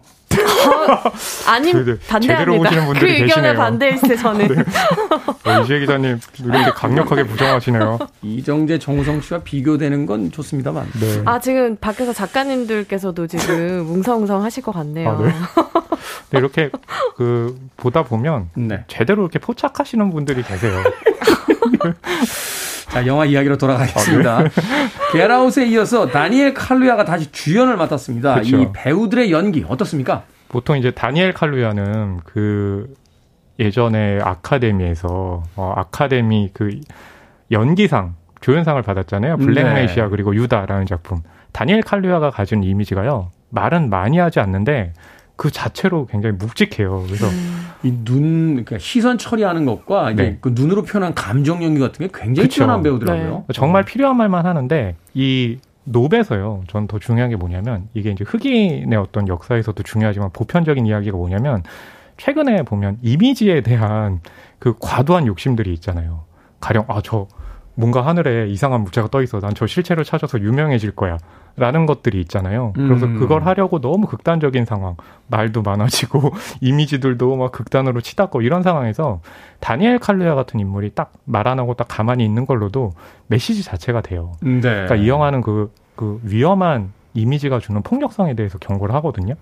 아니 1.48 1.72
반대합니다. 2.08 2.92
그 2.98 3.06
의견에 3.06 3.54
반대일세 3.54 4.16
저는. 4.16 4.48
네. 4.48 5.50
어, 5.50 5.60
이재 5.62 5.80
기자님 5.80 6.20
이렇게 6.44 6.70
강력하게 6.70 7.24
부정하시네요. 7.24 7.98
이정재 8.22 8.78
정우성 8.78 9.20
씨와 9.20 9.40
비교되는 9.40 10.06
건 10.06 10.30
좋습니다만. 10.30 10.86
네. 11.00 11.22
아 11.24 11.40
지금 11.40 11.76
밖에서 11.76 12.12
작가님들께서도 12.12 13.26
지금 13.26 13.84
뭉성뭉성 13.86 14.42
하실 14.42 14.62
것 14.62 14.72
같네요. 14.72 15.10
아, 15.10 15.22
네. 15.22 15.32
네, 16.30 16.38
이렇게 16.38 16.70
그 17.16 17.58
보다 17.76 18.02
보면 18.02 18.48
네. 18.54 18.84
제대로 18.88 19.22
이렇게 19.22 19.38
포착하시는 19.38 20.10
분들이 20.10 20.42
계세요. 20.42 20.82
자, 22.88 23.06
영화 23.06 23.24
이야기로 23.24 23.56
돌아가겠습니다. 23.56 24.36
아, 24.36 24.42
네. 24.42 24.50
게라웃에 25.12 25.66
이어서 25.68 26.06
다니엘 26.08 26.52
칼루야가 26.52 27.04
다시 27.06 27.32
주연을 27.32 27.76
맡았습니다. 27.76 28.34
그쵸. 28.36 28.60
이 28.60 28.66
배우들의 28.74 29.32
연기 29.32 29.64
어떻습니까? 29.66 30.24
보통 30.52 30.76
이제 30.76 30.90
다니엘 30.92 31.32
칼루야는 31.32 32.20
그 32.24 32.94
예전에 33.58 34.20
아카데미에서 34.22 35.42
어, 35.56 35.72
아카데미 35.76 36.50
그 36.52 36.78
연기상 37.50 38.14
조연상을 38.40 38.80
받았잖아요. 38.82 39.38
블랙메시아 39.38 40.04
네. 40.04 40.10
그리고 40.10 40.34
유다라는 40.36 40.86
작품. 40.86 41.22
다니엘 41.52 41.82
칼루야가 41.82 42.30
가진 42.30 42.62
이미지가요. 42.62 43.30
말은 43.48 43.88
많이 43.88 44.18
하지 44.18 44.40
않는데 44.40 44.92
그 45.36 45.50
자체로 45.50 46.06
굉장히 46.06 46.36
묵직해요. 46.36 47.02
그래서 47.06 47.26
음. 47.28 47.68
이눈 47.82 48.48
그러니까 48.50 48.78
시선 48.78 49.16
처리하는 49.18 49.64
것과 49.64 50.12
네. 50.14 50.38
그 50.40 50.52
눈으로 50.54 50.82
표현한 50.82 51.14
감정 51.14 51.64
연기 51.64 51.80
같은 51.80 52.06
게 52.06 52.12
굉장히 52.14 52.48
그쵸. 52.48 52.60
뛰어난 52.60 52.82
배우더라고요. 52.82 53.44
네. 53.48 53.52
정말 53.54 53.84
필요한 53.84 54.16
말만 54.18 54.44
하는데 54.44 54.96
이 55.14 55.58
노베서요. 55.84 56.64
전 56.68 56.86
더 56.86 56.98
중요한 56.98 57.30
게 57.30 57.36
뭐냐면 57.36 57.88
이게 57.94 58.10
이제 58.10 58.24
흑인의 58.26 58.96
어떤 58.98 59.28
역사에서도 59.28 59.82
중요하지만 59.82 60.30
보편적인 60.32 60.86
이야기가 60.86 61.16
뭐냐면 61.16 61.62
최근에 62.18 62.62
보면 62.62 62.98
이미지에 63.02 63.62
대한 63.62 64.20
그 64.58 64.74
과도한 64.78 65.26
욕심들이 65.26 65.72
있잖아요. 65.74 66.24
가령 66.60 66.84
아 66.88 67.00
저 67.02 67.26
뭔가 67.74 68.04
하늘에 68.04 68.48
이상한 68.48 68.82
물체가 68.82 69.08
떠 69.08 69.22
있어. 69.22 69.40
난 69.40 69.54
저 69.54 69.66
실체를 69.66 70.04
찾아서 70.04 70.38
유명해질 70.40 70.92
거야. 70.92 71.18
라는 71.54 71.84
것들이 71.84 72.18
있잖아요. 72.22 72.72
그래서 72.74 73.04
음. 73.04 73.18
그걸 73.18 73.44
하려고 73.44 73.78
너무 73.78 74.06
극단적인 74.06 74.64
상황, 74.64 74.96
말도 75.26 75.60
많아지고, 75.60 76.32
이미지들도 76.62 77.36
막 77.36 77.52
극단으로 77.52 78.00
치닫고 78.00 78.40
이런 78.40 78.62
상황에서 78.62 79.20
다니엘 79.60 79.98
칼루야 79.98 80.34
같은 80.34 80.60
인물이 80.60 80.90
딱 80.94 81.12
말 81.26 81.46
안 81.48 81.58
하고 81.58 81.74
딱 81.74 81.88
가만히 81.88 82.24
있는 82.24 82.46
걸로도 82.46 82.92
메시지 83.26 83.62
자체가 83.62 84.00
돼요. 84.00 84.32
네. 84.40 84.60
그러니까 84.60 84.94
이 84.96 85.08
영화는 85.08 85.42
그, 85.42 85.70
그 85.94 86.20
위험한 86.22 86.92
이미지가 87.14 87.58
주는 87.58 87.82
폭력성에 87.82 88.34
대해서 88.34 88.56
경고를 88.58 88.94
하거든요. 88.96 89.34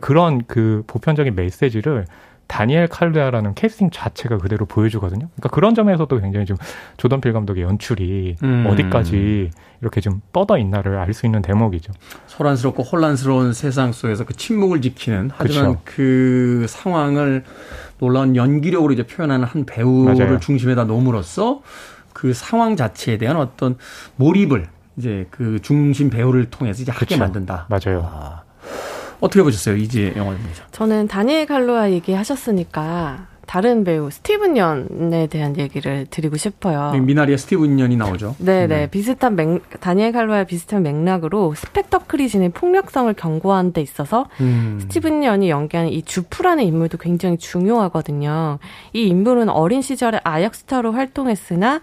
그런 0.00 0.42
그 0.46 0.84
보편적인 0.86 1.34
메시지를 1.34 2.06
다니엘 2.46 2.86
칼루야라는 2.88 3.54
캐스팅 3.54 3.90
자체가 3.90 4.38
그대로 4.38 4.66
보여주거든요. 4.66 5.28
그러니까 5.34 5.48
그런 5.48 5.74
점에서도 5.74 6.18
굉장히 6.20 6.46
좀 6.46 6.56
조던필 6.96 7.32
감독의 7.32 7.64
연출이 7.64 8.36
음. 8.42 8.66
어디까지 8.68 9.50
이렇게 9.82 10.00
좀 10.00 10.20
뻗어 10.32 10.56
있나를 10.56 10.96
알 10.98 11.12
수 11.12 11.26
있는 11.26 11.42
대목이죠. 11.42 11.92
소란스럽고 12.26 12.82
혼란스러운 12.82 13.52
세상 13.52 13.92
속에서 13.92 14.24
그 14.24 14.34
침묵을 14.34 14.80
지키는 14.82 15.30
하지만 15.34 15.70
그쵸. 15.72 15.80
그 15.84 16.66
상황을 16.68 17.44
놀라운 17.98 18.36
연기력으로 18.36 18.92
이제 18.92 19.06
표현하는 19.06 19.46
한 19.46 19.64
배우를 19.64 20.14
맞아요. 20.14 20.38
중심에다 20.40 20.84
놓음으로써 20.84 21.62
그 22.12 22.32
상황 22.32 22.76
자체에 22.76 23.18
대한 23.18 23.36
어떤 23.36 23.76
몰입을 24.16 24.66
이제 24.96 25.26
그 25.30 25.58
중심 25.62 26.10
배우를 26.10 26.50
통해서 26.50 26.82
이제 26.82 26.92
하게 26.92 27.16
만든다. 27.16 27.66
맞아요. 27.68 28.08
아. 28.10 28.42
어떻게 29.20 29.42
보셨어요? 29.42 29.76
이지 29.76 30.12
영화입니다. 30.16 30.64
저는 30.72 31.08
다니엘 31.08 31.46
칼루야 31.46 31.90
얘기하셨으니까 31.90 33.26
다른 33.46 33.84
배우 33.84 34.10
스티븐 34.10 34.56
연에 34.56 35.28
대한 35.28 35.56
얘기를 35.56 36.06
드리고 36.10 36.36
싶어요. 36.36 36.90
네, 36.92 37.00
미나리의 37.00 37.38
스티븐 37.38 37.78
연이 37.78 37.96
나오죠. 37.96 38.34
네네 38.38 38.66
네. 38.66 38.90
비슷한 38.90 39.36
맥 39.36 39.80
다니엘 39.80 40.12
칼루야의 40.12 40.46
비슷한 40.46 40.82
맥락으로 40.82 41.54
스펙터클이 41.54 42.28
지닌 42.28 42.50
폭력성을 42.50 43.12
경고하는 43.14 43.72
데 43.72 43.80
있어서 43.80 44.26
음. 44.40 44.78
스티븐 44.82 45.24
연이 45.24 45.48
연기하는 45.48 45.92
이 45.92 46.02
주프라는 46.02 46.64
인물도 46.64 46.98
굉장히 46.98 47.38
중요하거든요. 47.38 48.58
이 48.92 49.06
인물은 49.06 49.48
어린 49.48 49.80
시절에 49.80 50.20
아역 50.24 50.54
스타로 50.54 50.92
활동했으나 50.92 51.80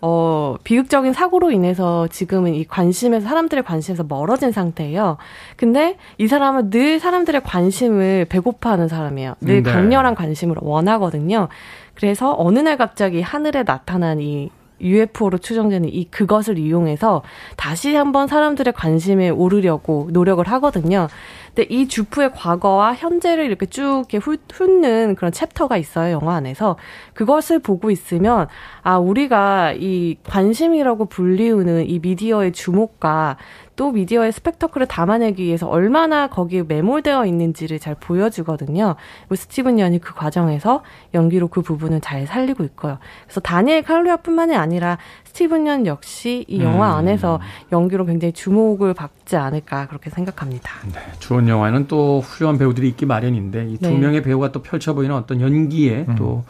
어, 0.00 0.56
비극적인 0.62 1.12
사고로 1.12 1.50
인해서 1.50 2.06
지금은 2.08 2.54
이 2.54 2.64
관심에서, 2.64 3.26
사람들의 3.26 3.64
관심에서 3.64 4.04
멀어진 4.04 4.52
상태예요. 4.52 5.16
근데 5.56 5.96
이 6.18 6.28
사람은 6.28 6.70
늘 6.70 7.00
사람들의 7.00 7.42
관심을 7.42 8.26
배고파 8.28 8.72
하는 8.72 8.88
사람이에요. 8.88 9.34
늘 9.40 9.62
네. 9.62 9.72
강렬한 9.72 10.14
관심을 10.14 10.56
원하거든요. 10.60 11.48
그래서 11.94 12.34
어느 12.36 12.58
날 12.58 12.76
갑자기 12.76 13.22
하늘에 13.22 13.64
나타난 13.64 14.20
이 14.20 14.50
UFO로 14.80 15.38
추정되는 15.38 15.88
이 15.88 16.04
그것을 16.10 16.58
이용해서 16.58 17.22
다시 17.56 17.94
한번 17.94 18.26
사람들의 18.26 18.74
관심에 18.74 19.30
오르려고 19.30 20.08
노력을 20.12 20.46
하거든요. 20.46 21.08
근데 21.56 21.74
이 21.74 21.88
주프의 21.88 22.32
과거와 22.34 22.94
현재를 22.94 23.46
이렇게 23.46 23.64
쭉 23.64 24.04
이렇게 24.10 24.18
훑 24.18 24.36
는 24.80 25.14
그런 25.14 25.32
챕터가 25.32 25.78
있어요, 25.78 26.12
영화 26.12 26.34
안에서. 26.34 26.76
그것을 27.14 27.60
보고 27.60 27.90
있으면, 27.90 28.46
아, 28.82 28.98
우리가 28.98 29.72
이 29.72 30.16
관심이라고 30.24 31.06
불리우는 31.06 31.88
이 31.88 31.98
미디어의 31.98 32.52
주목과 32.52 33.38
또 33.76 33.92
미디어의 33.92 34.32
스펙터클을 34.32 34.86
담아내기 34.86 35.44
위해서 35.44 35.68
얼마나 35.68 36.28
거기에 36.28 36.62
매몰되어 36.62 37.26
있는지를 37.26 37.78
잘 37.78 37.94
보여주거든요. 37.94 38.96
스티븐 39.34 39.78
연이 39.78 39.98
그 39.98 40.14
과정에서 40.14 40.82
연기로 41.14 41.48
그 41.48 41.62
부분을 41.62 42.00
잘 42.00 42.26
살리고 42.26 42.64
있고요. 42.64 42.98
그래서 43.24 43.40
다니엘 43.40 43.82
칼루야뿐만이 43.82 44.56
아니라 44.56 44.98
스티븐 45.24 45.66
연 45.66 45.86
역시 45.86 46.46
이 46.48 46.62
영화 46.62 46.94
음. 46.94 46.98
안에서 46.98 47.40
연기로 47.70 48.06
굉장히 48.06 48.32
주목을 48.32 48.94
받지 48.94 49.36
않을까 49.36 49.86
그렇게 49.86 50.08
생각합니다. 50.08 50.70
네, 50.92 51.00
주원 51.18 51.46
영화에는 51.46 51.86
또 51.88 52.20
훌륭한 52.20 52.56
배우들이 52.58 52.88
있기 52.88 53.04
마련인데 53.04 53.66
이두 53.66 53.90
네. 53.90 53.98
명의 53.98 54.22
배우가 54.22 54.52
또 54.52 54.62
펼쳐 54.62 54.94
보이는 54.94 55.14
어떤 55.14 55.42
연기에 55.42 56.06
음. 56.08 56.14
또 56.16 56.44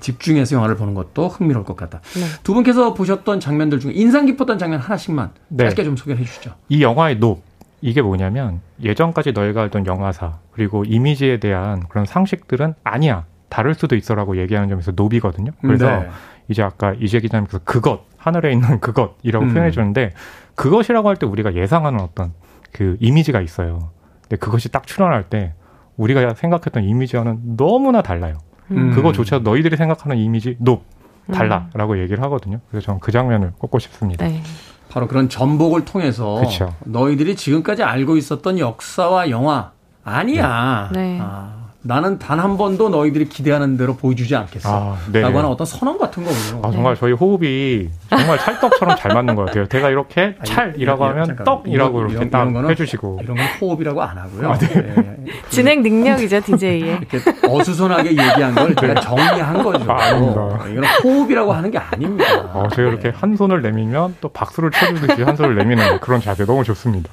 집중해서 0.00 0.56
영화를 0.56 0.76
보는 0.76 0.94
것도 0.94 1.28
흥미로울 1.28 1.64
것 1.64 1.76
같다. 1.76 2.00
네. 2.14 2.22
두 2.42 2.54
분께서 2.54 2.94
보셨던 2.94 3.40
장면들 3.40 3.80
중에 3.80 3.92
인상 3.94 4.26
깊었던 4.26 4.58
장면 4.58 4.80
하나씩만 4.80 5.30
네. 5.48 5.64
짧게 5.68 5.84
좀 5.84 5.96
소개해 5.96 6.22
주시죠. 6.24 6.54
이 6.68 6.82
영화의 6.82 7.18
노 7.18 7.42
이게 7.80 8.00
뭐냐면 8.00 8.60
예전까지 8.82 9.32
너희가 9.32 9.62
알던 9.62 9.86
영화사 9.86 10.38
그리고 10.52 10.84
이미지에 10.84 11.38
대한 11.38 11.84
그런 11.88 12.06
상식들은 12.06 12.74
아니야 12.82 13.26
다를 13.50 13.74
수도 13.74 13.94
있어라고 13.94 14.38
얘기하는 14.38 14.68
점에서 14.70 14.92
노비거든요. 14.96 15.52
그래서 15.60 15.86
네. 16.00 16.08
이제 16.48 16.62
아까 16.62 16.94
이재 16.98 17.20
기자님께서 17.20 17.60
그것 17.64 18.06
하늘에 18.16 18.52
있는 18.52 18.80
그것이라고 18.80 19.44
음. 19.44 19.52
표현해 19.52 19.70
줬는데 19.70 20.12
그것이라고 20.54 21.08
할 21.08 21.16
때 21.16 21.26
우리가 21.26 21.54
예상하는 21.54 22.00
어떤 22.00 22.32
그 22.72 22.96
이미지가 23.00 23.40
있어요. 23.42 23.90
근데 24.22 24.36
그것이 24.36 24.70
딱 24.70 24.86
출연할 24.86 25.24
때 25.24 25.52
우리가 25.96 26.34
생각했던 26.34 26.84
이미지와는 26.84 27.56
너무나 27.56 28.02
달라요. 28.02 28.38
음. 28.70 28.92
그거조차 28.94 29.40
너희들이 29.40 29.76
생각하는 29.76 30.16
이미지 30.18 30.56
높 30.58 30.84
달라라고 31.32 31.94
음. 31.94 31.98
얘기를 31.98 32.22
하거든요. 32.24 32.60
그래서 32.70 32.86
저는 32.86 33.00
그 33.00 33.12
장면을 33.12 33.52
꼽고 33.58 33.78
싶습니다. 33.78 34.26
네. 34.26 34.42
바로 34.90 35.08
그런 35.08 35.28
전복을 35.28 35.84
통해서 35.84 36.40
그쵸. 36.40 36.72
너희들이 36.84 37.34
지금까지 37.36 37.82
알고 37.82 38.16
있었던 38.16 38.58
역사와 38.58 39.30
영화 39.30 39.72
아니야. 40.04 40.90
네. 40.92 41.14
네. 41.14 41.18
아, 41.20 41.63
나는 41.86 42.18
단 42.18 42.40
한 42.40 42.56
번도 42.58 42.88
너희들이 42.88 43.28
기대하는 43.28 43.76
대로 43.76 43.94
보여주지 43.94 44.34
않겠어. 44.34 44.68
아, 44.68 44.98
라고 45.12 45.38
하는 45.38 45.50
어떤 45.50 45.66
선언 45.66 45.98
같은 45.98 46.24
거군요. 46.24 46.66
아, 46.66 46.70
정말 46.72 46.96
저희 46.96 47.12
호흡이 47.12 47.88
정말 48.08 48.38
찰떡처럼 48.38 48.96
잘 48.96 49.12
맞는 49.14 49.34
것 49.34 49.44
같아요. 49.46 49.66
제가 49.66 49.90
이렇게 49.90 50.34
찰이라고 50.44 51.04
하면 51.04 51.24
잠깐, 51.26 51.44
떡이라고 51.44 51.98
이런, 52.00 52.10
이렇게 52.10 52.30
딱 52.30 52.44
거는, 52.52 52.70
해주시고. 52.70 53.20
이런 53.22 53.36
건 53.36 53.46
호흡이라고 53.60 54.02
안 54.02 54.16
하고요. 54.18 54.50
아, 54.50 54.58
네. 54.58 54.66
네. 54.82 55.16
진행 55.50 55.82
능력이죠, 55.82 56.40
DJ의. 56.40 56.80
이렇게 56.80 57.20
어수선하게 57.46 58.10
얘기한 58.10 58.54
걸 58.54 58.74
제가 58.74 59.00
정리한 59.00 59.62
거죠. 59.62 59.90
아, 59.92 60.02
아닙니다. 60.02 60.64
이건 60.70 60.84
호흡이라고 61.04 61.52
하는 61.52 61.70
게 61.70 61.78
아닙니다. 61.78 62.24
어, 62.54 62.68
제가 62.74 62.88
이렇게 62.88 63.10
네. 63.10 63.16
한 63.16 63.36
손을 63.36 63.60
내밀면 63.62 64.16
또 64.22 64.28
박수를 64.30 64.70
쳐주듯이 64.70 65.22
한 65.22 65.36
손을 65.36 65.54
내미는 65.56 66.00
그런 66.00 66.20
자세 66.20 66.44
너무 66.46 66.64
좋습니다. 66.64 67.10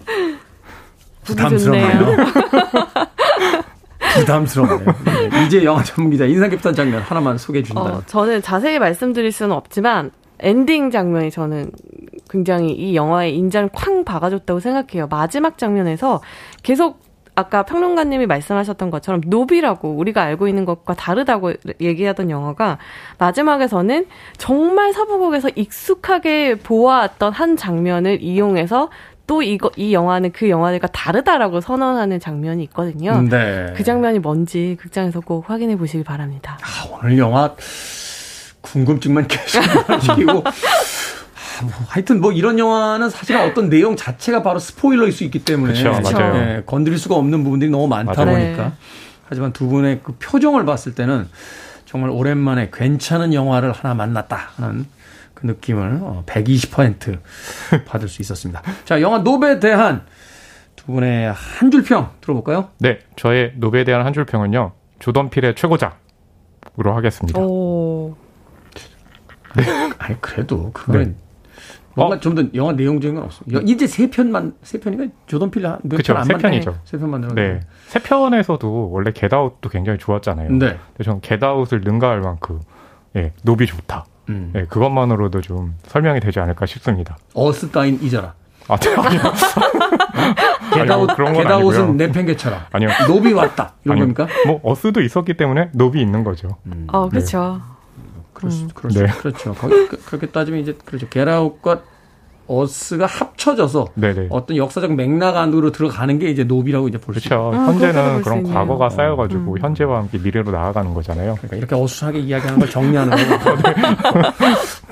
부담스럽네요. 1.26 2.16
부담스럽네요. 4.16 4.96
네. 5.06 5.46
이제 5.46 5.64
영화 5.64 5.84
전문 5.84 6.12
기자 6.12 6.26
인상 6.26 6.50
깊던 6.50 6.74
장면 6.74 7.02
하나만 7.02 7.38
소개해 7.38 7.64
주신다면. 7.64 7.94
어, 7.94 8.02
저는 8.06 8.42
자세히 8.42 8.80
말씀드릴 8.80 9.32
수는 9.32 9.56
없지만 9.56 10.12
엔딩 10.40 10.90
장면이 10.90 11.32
저는 11.32 11.72
굉장히 12.30 12.72
이 12.72 12.96
영화의 12.96 13.36
인장을 13.36 13.70
쾅 13.74 14.04
박아줬다고 14.04 14.60
생각해요. 14.60 15.08
마지막 15.08 15.58
장면에서 15.58 16.22
계속 16.64 17.00
아까 17.34 17.64
평론가님이 17.64 18.26
말씀하셨던 18.26 18.92
것처럼 18.92 19.22
Nope이라고 19.26 19.90
우리가 19.90 20.22
알고 20.22 20.48
있는 20.48 20.66
것과 20.66 20.96
다르다고 20.96 21.54
얘기하던 21.80 22.30
영화가 22.30 22.78
마지막에서는 23.20 24.06
정말 24.38 24.92
서부극에서 24.94 25.50
익숙하게 25.56 26.56
보아왔던 26.56 27.32
한 27.32 27.56
장면을 27.56 28.22
이용해서 28.22 28.90
또 29.32 29.42
이거 29.42 29.72
이 29.78 29.94
영화는 29.94 30.34
그 30.34 30.50
영화들과 30.50 30.88
다르다라고 30.88 31.62
선언하는 31.62 32.20
장면이 32.20 32.64
있거든요. 32.64 33.22
네. 33.22 33.72
그 33.78 33.82
장면이 33.82 34.20
뭔지 34.20 34.76
극장에서 34.78 35.22
꼭 35.22 35.50
확인해 35.50 35.78
보시기 35.78 36.04
바랍니다. 36.04 36.58
아, 36.62 36.90
오늘 36.92 37.18
영화 37.18 37.56
궁금증만 38.60 39.28
계속 39.32 39.64
시키고 40.02 40.32
아, 40.32 41.64
뭐, 41.64 41.72
하여튼 41.88 42.20
뭐 42.20 42.34
이런 42.34 42.60
영화는 42.60 43.10
사실 43.10 43.38
어떤 43.38 43.70
내용 43.70 43.96
자체가 43.96 44.44
바로 44.44 44.60
스포일러일 44.60 45.14
수 45.14 45.24
있기 45.24 45.46
때문에 45.46 45.82
그렇죠, 45.82 46.12
맞아요. 46.12 46.34
네, 46.34 46.64
건드릴 46.66 46.98
수가 46.98 47.16
없는 47.16 47.46
부분들이 47.46 47.72
너무 47.72 47.88
많다 47.88 48.26
맞아요. 48.26 48.38
보니까 48.38 48.64
네. 48.66 48.72
하지만 49.30 49.54
두 49.54 49.70
분의 49.70 50.02
그 50.04 50.14
표정을 50.20 50.66
봤을 50.66 50.94
때는 50.94 51.30
정말 51.86 52.10
오랜만에 52.10 52.70
괜찮은 52.74 53.34
영화를 53.34 53.72
하나 53.72 53.94
만났다 53.94 54.50
하는 54.58 54.88
그 55.42 55.48
느낌을 55.48 56.00
120% 56.26 57.16
어, 57.18 57.20
받을 57.86 58.08
수 58.08 58.22
있었습니다. 58.22 58.62
자, 58.86 59.02
영화 59.02 59.20
노베에 59.20 59.60
대한 59.60 60.04
두 60.76 60.86
분의 60.88 61.32
한 61.34 61.72
줄 61.72 61.84
평 61.84 62.10
들어볼까요? 62.22 62.70
네, 62.80 63.00
저의 63.16 63.54
Nope에 63.58 63.84
대한 63.84 64.06
한 64.06 64.14
줄 64.14 64.26
평은요. 64.26 64.72
조던필의 65.00 65.56
최고작으로 65.56 66.94
하겠습니다. 66.96 67.40
오. 67.40 68.16
네. 69.56 69.64
아니 69.98 70.22
그래도 70.22 70.72
그건 70.74 71.04
네. 71.04 71.16
뭔가 71.94 72.16
어? 72.16 72.20
좀더 72.20 72.44
영화 72.54 72.72
내용적인 72.72 73.16
건 73.16 73.26
없습니다. 73.26 73.60
이제 73.66 73.86
세 73.86 74.10
편만 74.10 74.54
세 74.64 74.80
편인가 74.80 75.14
조던필 75.28 75.64
그렇죠. 75.90 76.16
세 76.24 76.34
편이죠. 76.36 76.80
세 76.86 76.98
편만 76.98 77.22
들어. 77.22 77.34
네. 77.34 77.60
세 77.88 78.00
편에서도 78.00 78.90
원래 78.92 79.12
Get 79.12 79.34
Out도 79.34 79.70
굉장히 79.70 80.00
좋았잖아요. 80.00 80.52
네. 80.52 80.58
근데 80.58 80.80
저는 81.04 81.20
Get 81.22 81.42
Out을 81.42 81.82
능가할 81.82 82.22
만큼 82.22 82.62
예, 83.18 83.34
Nope이 83.44 83.66
좋다. 83.66 84.06
음. 84.30 84.52
네, 84.54 84.66
그것만으로도 84.66 85.42
좀 85.42 85.76
설명이 85.88 86.20
되지 86.20 86.40
않을까 86.40 86.66
싶습니다. 86.66 87.18
Us 87.34 87.70
따윈 87.70 88.00
잊어라. 88.02 88.34
아, 88.68 88.78
네, 88.78 88.96
아니요. 88.96 89.22
Get 90.74 90.92
Out, 90.92 91.16
그런 91.16 91.34
건 91.34 91.44
Get 91.44 91.62
Out은 91.62 91.98
내팽개쳐라. 91.98 92.68
아니요. 92.72 92.90
Nope이 93.08 93.34
왔다. 93.34 93.74
이런 93.84 93.98
아니요. 93.98 94.14
겁니까? 94.14 94.28
뭐, 94.48 94.60
Us도 94.64 95.02
있었기 95.02 95.36
때문에 95.36 95.70
Nope이 95.74 96.02
있는 96.02 96.24
거죠. 96.24 96.58
음. 96.68 96.88
어, 96.92 97.10
그렇죠. 97.10 97.62
네. 98.44 98.50
수, 98.50 98.68
그럴 98.74 98.92
수, 98.92 99.04
네. 99.04 99.12
그렇죠. 99.20 99.54
거기, 99.54 99.88
그, 99.88 99.98
그렇게 100.06 100.28
따지면 100.28 100.62
이제, 100.62 100.76
그렇죠. 100.86 101.08
Get 101.10 101.34
Out과 101.34 101.82
Us가 102.52 103.06
합쳐져서 103.06 103.88
네네. 103.96 104.28
어떤 104.30 104.58
역사적 104.58 104.94
맥락 104.94 105.38
안으로 105.38 105.72
들어가는 105.72 106.20
게 106.20 106.30
이제 106.30 106.44
Nope이라고 106.44 106.88
이제 106.90 106.98
볼수 106.98 107.30
그렇죠. 107.30 107.52
아, 107.54 107.66
현재는 107.68 108.22
그런 108.22 108.44
과거가 108.44 108.90
쌓여가지고 108.90 109.54
음. 109.54 109.58
현재와 109.60 110.00
함께 110.00 110.18
미래로 110.18 110.52
나아가는 110.52 110.94
거잖아요. 110.94 111.36
그러니까 111.38 111.56
이렇게 111.58 111.76
어수선하게 111.76 112.20
이야기하는 112.20 112.60
걸 112.60 112.70
정리하는 112.70 113.18
거고. 113.40 113.56
네. 113.64 113.74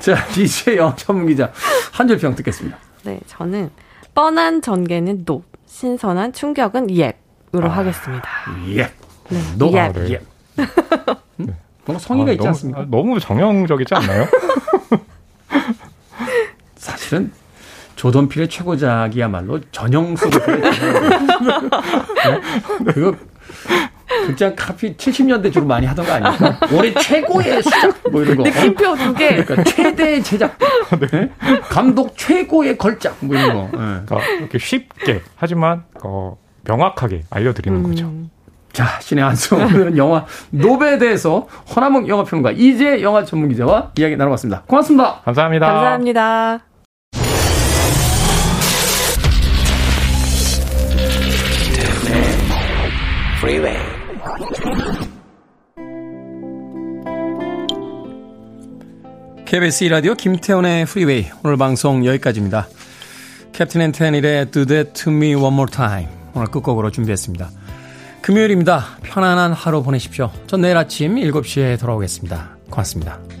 자, 0.00 0.16
이지혜 0.38 0.76
영화 0.76 0.94
전문 0.96 1.26
기자 1.26 1.52
한 1.92 2.08
줄 2.08 2.18
평 2.18 2.34
듣겠습니다. 2.34 2.78
네, 3.04 3.20
저는 3.26 3.70
뻔한 4.14 4.62
전개는 4.62 5.24
no, 5.24 5.42
신선한 5.66 6.32
충격은 6.32 6.88
yep으로 6.90 7.70
아, 7.70 7.76
하겠습니다. 7.78 8.28
예. 8.68 8.82
네, 9.28 9.40
no, 9.58 9.70
예. 9.72 9.92
예. 10.10 10.20
음? 11.40 11.54
뭔가 11.84 11.98
성의가 12.02 12.30
아, 12.30 12.32
있지 12.32 12.38
너무, 12.38 12.48
않습니까? 12.48 12.86
너무 12.90 13.20
정형적이지 13.20 13.94
않나요? 13.94 14.26
사실은 16.76 17.30
조던필의 18.00 18.48
최고작이야말로 18.48 19.60
전형 19.72 20.16
속의 20.16 20.40
네? 22.86 22.92
그거 22.94 23.14
극장 24.26 24.54
카피 24.56 24.96
70년대 24.96 25.52
주로 25.52 25.66
많이 25.66 25.86
하던 25.86 26.06
거 26.06 26.12
아닙니까? 26.12 26.58
올해 26.72 26.94
최고의 26.94 27.62
수작 27.62 27.94
뭐 28.10 28.22
이런 28.22 28.38
거. 28.38 28.44
느낌표 28.44 28.96
두 28.96 29.12
개. 29.12 29.44
그러니까 29.44 29.64
최대 29.64 30.22
제작. 30.22 30.56
네? 31.12 31.30
감독 31.68 32.16
최고의 32.16 32.78
걸작 32.78 33.18
뭐 33.20 33.36
이런 33.36 33.52
거. 33.52 33.64
네. 33.64 34.00
그러니까 34.06 34.20
이렇게 34.38 34.58
쉽게 34.58 35.20
하지만 35.36 35.84
어, 36.02 36.38
명확하게 36.64 37.24
알려드리는 37.28 37.78
음. 37.80 37.82
거죠. 37.82 38.10
자, 38.72 38.98
신의 39.00 39.22
한수 39.22 39.56
오늘은 39.56 39.98
영화 39.98 40.24
노베에 40.48 40.96
대해서 40.96 41.48
허남몽 41.76 42.08
영화평론가 42.08 42.52
이제 42.52 43.02
영화 43.02 43.26
전문 43.26 43.50
기자와 43.50 43.90
이야기 43.98 44.16
나눠봤습니다. 44.16 44.62
고맙습니다. 44.66 45.20
감사합니다. 45.22 45.66
감사합니다. 45.66 46.69
프리웨이 53.40 53.74
KBS 59.46 59.84
라디오 59.84 60.14
김태훈의 60.14 60.84
프리웨이 60.84 61.26
오늘 61.42 61.56
방송 61.56 62.04
여기까지입니다. 62.04 62.68
캡틴 63.52 63.80
앤 63.80 63.92
테닐의 63.92 64.50
Do 64.50 64.66
That 64.66 64.92
To 64.92 65.12
Me 65.12 65.34
One 65.34 65.54
More 65.54 65.72
Time 65.72 66.08
오늘 66.34 66.48
끝곡으로 66.48 66.90
준비했습니다. 66.90 67.50
금요일입니다. 68.20 68.84
편안한 69.02 69.54
하루 69.54 69.82
보내십시오. 69.82 70.30
전 70.46 70.60
내일 70.60 70.76
아침 70.76 71.14
7시에 71.14 71.80
돌아오겠습니다. 71.80 72.58
고맙습니다. 72.68 73.39